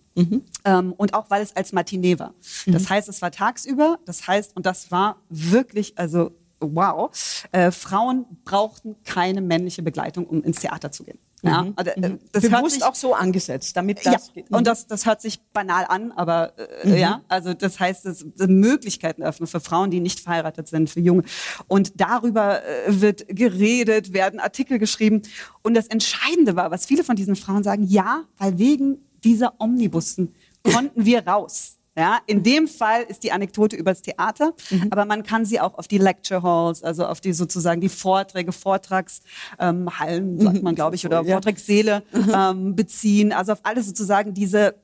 [0.65, 2.35] Ähm, und auch weil es als Matinee war.
[2.67, 3.99] Das heißt, es war tagsüber.
[4.05, 7.11] Das heißt, und das war wirklich, also wow,
[7.53, 11.19] äh, Frauen brauchten keine männliche Begleitung, um ins Theater zu gehen.
[11.43, 14.51] Ja, also, äh, das hört Bewusst sich, auch so angesetzt, damit das ja, geht.
[14.51, 16.53] und das, das hört sich banal an, aber
[16.85, 21.01] äh, ja, also das heißt, es Möglichkeiten öffnen für Frauen, die nicht verheiratet sind, für
[21.01, 21.25] Junge.
[21.67, 25.23] Und darüber äh, wird geredet, werden Artikel geschrieben.
[25.63, 30.35] Und das Entscheidende war, was viele von diesen Frauen sagen, ja, weil wegen dieser Omnibussen
[30.63, 31.80] konnten wir raus.
[31.97, 34.55] Ja, in dem Fall ist die Anekdote übers Theater,
[34.91, 38.53] aber man kann sie auch auf die Lecture Halls, also auf die sozusagen die Vorträge,
[38.53, 41.25] Vortragshallen, ähm, sagt man, glaube ich, oder.
[41.25, 43.33] Vortragssäle ähm, beziehen.
[43.33, 44.77] Also auf alles sozusagen diese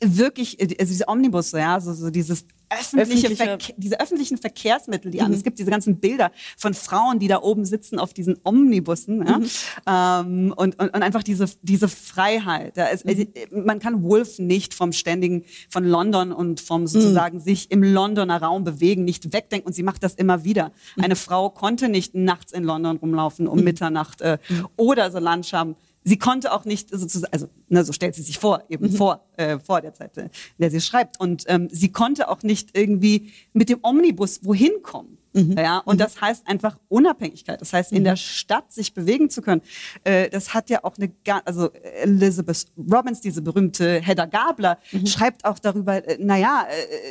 [0.00, 5.22] wirklich, äh, also diese Omnibusse, ja, so, so dieses öffentliche, Öffentliche- diese öffentlichen Verkehrsmittel, die
[5.22, 5.32] an.
[5.32, 10.20] Es gibt diese ganzen Bilder von Frauen, die da oben sitzen auf diesen Omnibussen ja,
[10.20, 12.76] ähm, und, und, und einfach diese, diese Freiheit.
[12.76, 17.70] Ja, es, äh, Man kann Wolf nicht vom ständigen, von London und vom sozusagen sich
[17.70, 20.72] im Londoner Raum bewegen, nicht wegdenken und sie macht das immer wieder.
[21.00, 24.38] Eine Frau konnte nicht nachts in London rumlaufen um Mitternacht äh,
[24.76, 25.76] oder so Landschaften.
[26.08, 29.58] Sie konnte auch nicht sozusagen, also ne, so stellt sie sich vor, eben vor, äh,
[29.58, 31.20] vor der Zeit, äh, in der sie schreibt.
[31.20, 35.17] Und ähm, sie konnte auch nicht irgendwie mit dem Omnibus wohin kommen.
[35.34, 37.60] Ja, und das heißt einfach Unabhängigkeit.
[37.60, 39.62] Das heißt, in der Stadt sich bewegen zu können.
[40.04, 41.12] Äh, das hat ja auch eine,
[41.44, 41.70] also
[42.02, 46.66] Elizabeth Robbins, diese berühmte Hedda Gabler, schreibt auch darüber, äh, naja,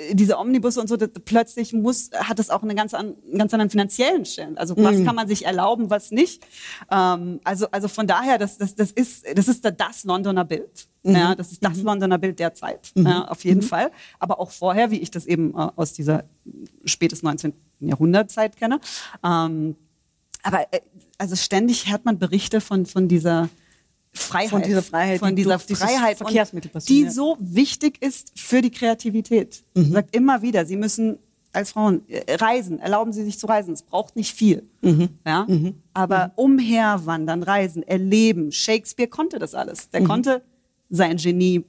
[0.10, 3.38] äh, diese Omnibusse und so, das, plötzlich muss, hat es auch einen ganz, an, einen
[3.38, 4.58] ganz anderen finanziellen Stellen.
[4.58, 6.46] Also was kann man sich erlauben, was nicht.
[6.92, 10.88] Ähm, also, also von daher, das, das, das, ist, das ist da das Londoner Bild.
[11.16, 13.92] Ja, das ist das Londoner Bild der Zeit, ja, auf jeden Fall.
[14.20, 16.24] Aber auch vorher, wie ich das eben äh, aus dieser
[16.86, 17.54] spätes 19.
[17.80, 18.80] Jahrhundertzeit kenne.
[19.24, 19.76] Ähm,
[20.44, 20.82] aber äh,
[21.18, 23.50] also ständig hört man Berichte von, von dieser
[24.14, 24.50] Freiheit.
[24.50, 26.18] Von dieser Freiheit, Von die dieser Freiheit.
[26.18, 27.12] Verkehrsmittel Die ja.
[27.12, 29.64] so wichtig ist für die Kreativität.
[29.76, 29.92] Mhm.
[29.92, 31.20] Sagt immer wieder, sie müssen
[31.54, 33.74] als Frauen äh, reisen, erlauben sie sich zu reisen.
[33.74, 34.64] Es braucht nicht viel.
[34.82, 35.10] Mhm.
[35.26, 35.48] Ja?
[35.94, 38.52] Aber umherwandern, reisen, erleben.
[38.52, 39.86] Shakespeare konnte das alles.
[39.86, 39.92] Mhm.
[39.94, 40.42] Der konnte
[40.90, 41.64] sein Genie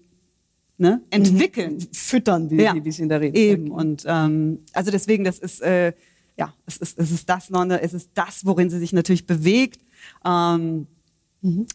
[0.78, 1.80] ne, entwickeln.
[1.92, 3.68] Füttern, wie, Ja, wie, sie in der Rede Eben.
[3.68, 3.72] sagen.
[3.72, 5.92] Und ähm, also deswegen, das ist, äh,
[6.36, 9.80] ja, es ist, es ist das London, es ist das, worin sie sich natürlich bewegt.
[10.24, 10.86] Ähm,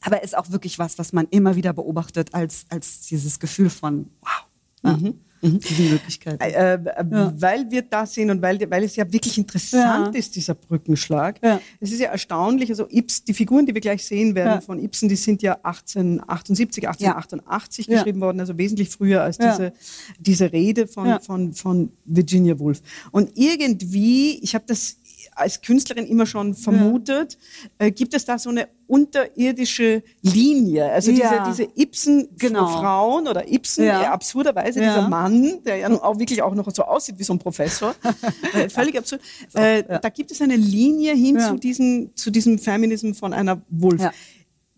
[0.01, 3.69] Aber es ist auch wirklich was, was man immer wieder beobachtet als, als dieses Gefühl
[3.69, 4.45] von wow.
[4.83, 4.97] Ja.
[4.97, 5.19] mhm.
[5.43, 6.41] Diese Möglichkeit.
[6.41, 6.79] Äh, äh,
[7.11, 7.33] ja.
[7.35, 10.19] Weil wir da sehen und weil, weil es ja wirklich interessant ja.
[10.19, 11.39] ist, dieser Brückenschlag.
[11.43, 11.59] Ja.
[11.79, 15.09] Es ist ja erstaunlich, also Ibs, die Figuren, die wir gleich sehen werden von Ibsen,
[15.09, 19.73] die sind ja 1878, 1888 geschrieben worden, also wesentlich früher als diese,
[20.19, 22.81] diese Rede von, von, von Virginia Woolf.
[23.11, 24.97] Und irgendwie, ich habe das
[25.35, 27.37] als Künstlerin immer schon vermutet,
[27.79, 27.87] ja.
[27.87, 30.91] äh, gibt es da so eine unterirdische Linie?
[30.91, 31.45] Also ja.
[31.45, 33.29] diese, diese Ibsen-Frauen genau.
[33.29, 34.11] oder Ibsen, ja.
[34.11, 37.95] absurderweise dieser Mann, der ja auch wirklich auch noch so aussieht wie so ein Professor,
[38.53, 39.21] äh, völlig absurd.
[39.53, 44.01] Äh, da gibt es eine Linie hin zu, diesem, zu diesem Feminism von einer Wolf.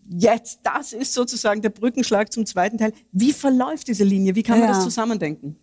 [0.08, 2.92] Jetzt, das ist sozusagen der Brückenschlag zum zweiten Teil.
[3.10, 4.34] Wie verläuft diese Linie?
[4.36, 5.56] Wie kann man das zusammendenken?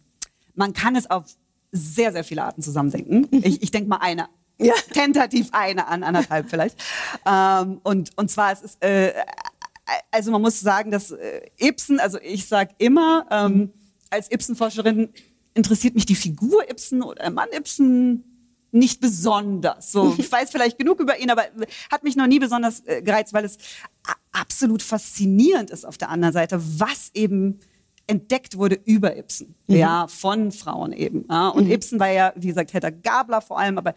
[0.53, 1.25] Man kann es auf
[1.71, 3.27] sehr, sehr viele Arten zusammendenken.
[3.43, 4.27] Ich, ich denke mal eine
[4.57, 6.77] ja, tentativ eine an anderthalb vielleicht.
[7.25, 9.13] Ähm, und, und zwar, es ist, äh,
[10.11, 13.71] also man muss sagen, dass äh, Ibsen, also ich sage immer, ähm,
[14.09, 15.09] als Ibsen-Forscherin
[15.53, 18.23] interessiert mich die Figur Ibsen oder Mann Ibsen
[18.71, 19.91] nicht besonders.
[19.91, 21.43] So, ich weiß vielleicht genug über ihn, aber
[21.91, 23.57] hat mich noch nie besonders äh, gereizt, weil es
[24.31, 27.59] absolut faszinierend ist auf der anderen Seite, was eben
[28.07, 29.75] entdeckt wurde über Ibsen, mhm.
[29.75, 31.25] ja, von Frauen eben.
[31.29, 31.49] Ja.
[31.49, 31.71] Und mhm.
[31.71, 33.93] Ibsen war ja, wie gesagt, Hedda Gabler vor allem, aber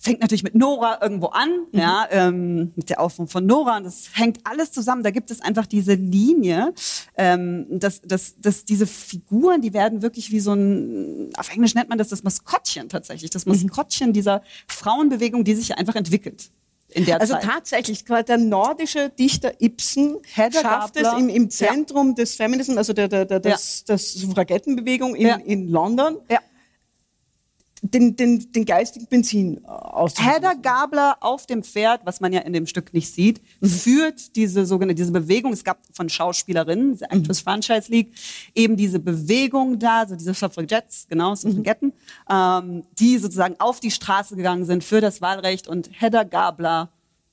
[0.00, 1.78] fängt natürlich mit Nora irgendwo an, mhm.
[1.78, 5.02] ja, ähm, mit der Aufruf von Nora und das hängt alles zusammen.
[5.02, 6.72] Da gibt es einfach diese Linie,
[7.16, 11.90] ähm, dass, dass, dass diese Figuren, die werden wirklich wie so ein, auf Englisch nennt
[11.90, 13.52] man das das Maskottchen tatsächlich, das mhm.
[13.52, 16.50] Maskottchen dieser Frauenbewegung, die sich einfach entwickelt
[16.92, 17.44] in der also Zeit.
[17.44, 21.12] tatsächlich, gerade der nordische Dichter Ibsen Hedda schafft Gabler.
[21.12, 22.14] es im, im Zentrum ja.
[22.14, 23.56] des Feminismus, also der, der, der, ja.
[23.88, 25.36] des Suffragettenbewegung in, ja.
[25.36, 26.18] in London.
[27.82, 30.14] Den, den, den geistigen Benzin aus.
[30.18, 33.68] Hedda Gabler auf dem Pferd, was man ja in dem Stück nicht sieht, mhm.
[33.68, 35.54] führt diese sogenannte diese Bewegung.
[35.54, 37.44] Es gab von Schauspielerinnen, diese Actress mhm.
[37.44, 38.12] Franchise League,
[38.54, 41.88] eben diese Bewegung da, so diese Suffragettes, genau, Suffragetten,
[42.28, 42.34] mhm.
[42.34, 46.90] ähm, die sozusagen auf die Straße gegangen sind für das Wahlrecht und Hedda Gabler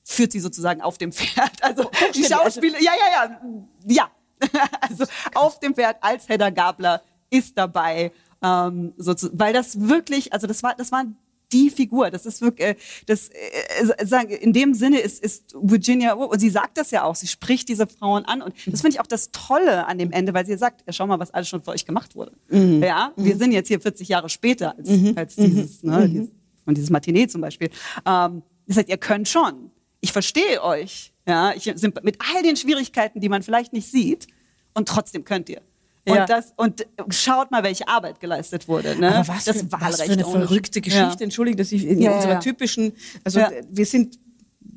[0.07, 1.61] führt sie sozusagen auf dem Pferd.
[1.61, 3.39] Also die also Schauspieler, ja, ja, ja,
[3.85, 4.11] ja.
[4.81, 5.03] also
[5.35, 8.11] auf dem Pferd als Hedda Gabler ist dabei
[8.43, 11.05] ähm, so weil das wirklich, also das war, das war
[11.51, 12.11] die Figur.
[12.11, 12.75] Das ist wirklich, äh,
[13.05, 17.15] das, äh, sagen, in dem Sinne ist, ist Virginia, und sie sagt das ja auch,
[17.15, 18.41] sie spricht diese Frauen an.
[18.41, 21.07] Und das finde ich auch das Tolle an dem Ende, weil sie sagt, ja, schau
[21.07, 22.33] mal, was alles schon für euch gemacht wurde.
[22.49, 22.83] Mhm.
[22.83, 23.39] Ja, wir mhm.
[23.39, 25.13] sind jetzt hier 40 Jahre später als, mhm.
[25.15, 25.91] als dieses, mhm.
[25.91, 26.29] ne, dieses,
[26.65, 27.69] von dieses Matinee zum Beispiel.
[28.05, 29.71] Ähm, das heißt, ihr könnt schon.
[30.01, 31.13] Ich verstehe euch.
[31.25, 34.27] Ja, ich, sind mit all den Schwierigkeiten, die man vielleicht nicht sieht,
[34.73, 35.61] und trotzdem könnt ihr.
[36.07, 36.21] Ja.
[36.21, 38.95] Und, das, und schaut mal, welche Arbeit geleistet wurde.
[38.95, 39.13] Ne?
[39.13, 41.17] Aber was, das für, was für eine verrückte Geschichte.
[41.19, 41.23] Ja.
[41.23, 42.93] Entschuldigung, dass ich in ja, unserer typischen,
[43.23, 44.17] also wir sind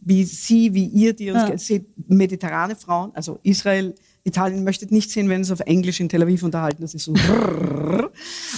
[0.02, 1.58] wie Sie, wie ihr, die uns ja.
[1.58, 6.22] seht, mediterrane Frauen, also Israel, Italien möchtet nicht sehen, wenn sie auf Englisch in Tel
[6.22, 6.82] Aviv unterhalten.
[6.82, 7.14] Das ist so.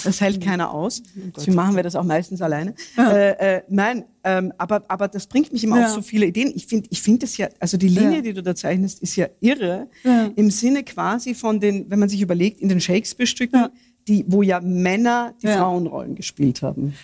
[0.04, 1.02] Das hält keiner aus.
[1.36, 2.74] Deswegen machen wir das auch meistens alleine.
[2.96, 3.10] Ja.
[3.10, 5.86] Äh, äh, nein, ähm, aber, aber das bringt mich immer ja.
[5.86, 6.52] auf so viele Ideen.
[6.54, 8.20] Ich finde ich find das ja, also die Linie, ja.
[8.20, 9.88] die du da zeichnest, ist ja irre.
[10.36, 13.68] Im Sinne quasi von den, wenn man sich überlegt, in den Shakespeare-Stücken,
[14.08, 16.94] die, wo ja Männer die Frauenrollen gespielt haben.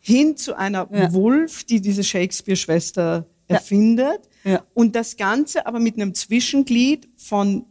[0.00, 4.20] Hin zu einer Wolf, die diese Shakespeare-Schwester erfindet.
[4.74, 7.64] Und das Ganze aber mit einem Zwischenglied von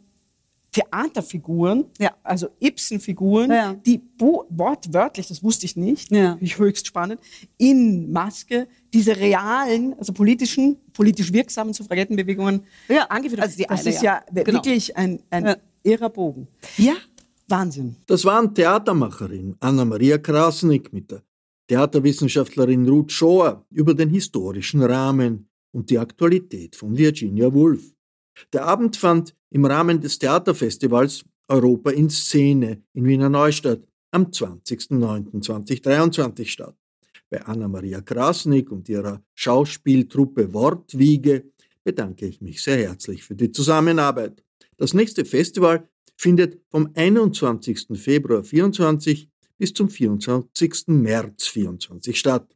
[0.77, 2.15] Theaterfiguren, ja.
[2.23, 3.73] also Ibsen-Figuren, ja.
[3.73, 6.37] die wortwörtlich, das wusste ich nicht, ja.
[6.39, 7.19] ich höchst spannend,
[7.57, 13.03] in Maske diese realen, also politischen, politisch wirksamen Suffragettenbewegungen ja.
[13.05, 14.57] angeführt Also das eine, ist ja, genau.
[14.57, 16.47] wirklich ein, ein irrer Bogen.
[16.77, 16.93] Ja,
[17.47, 17.95] Wahnsinn.
[18.07, 21.23] Das waren Theatermacherin Anna-Maria Krasnick mit der
[21.67, 27.93] Theaterwissenschaftlerin Ruth Schoer über den historischen Rahmen und die Aktualität von Virginia Woolf.
[28.53, 36.45] Der Abend fand im Rahmen des Theaterfestivals Europa in Szene in Wiener Neustadt am 20.09.2023
[36.45, 36.75] statt.
[37.29, 41.45] Bei Anna-Maria Krasnick und ihrer Schauspieltruppe Wortwiege
[41.83, 44.43] bedanke ich mich sehr herzlich für die Zusammenarbeit.
[44.77, 47.87] Das nächste Festival findet vom 21.
[47.95, 50.87] Februar 24 bis zum 24.
[50.87, 52.55] März 24 statt.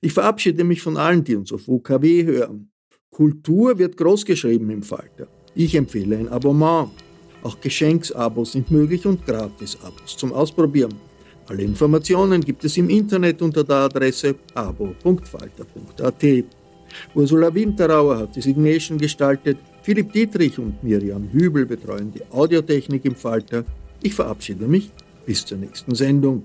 [0.00, 2.70] Ich verabschiede mich von allen, die uns auf UKW hören.
[3.10, 5.28] Kultur wird großgeschrieben im Falter.
[5.54, 6.90] Ich empfehle ein Abonnement.
[7.42, 10.94] Auch Geschenksabos sind möglich und Gratis-Abos zum Ausprobieren.
[11.48, 16.24] Alle Informationen gibt es im Internet unter der Adresse abo.falter.at.
[17.14, 23.14] Ursula Winterauer hat die Signation gestaltet, Philipp Dietrich und Miriam Hübel betreuen die Audiotechnik im
[23.14, 23.64] Falter.
[24.02, 24.90] Ich verabschiede mich
[25.26, 26.44] bis zur nächsten Sendung.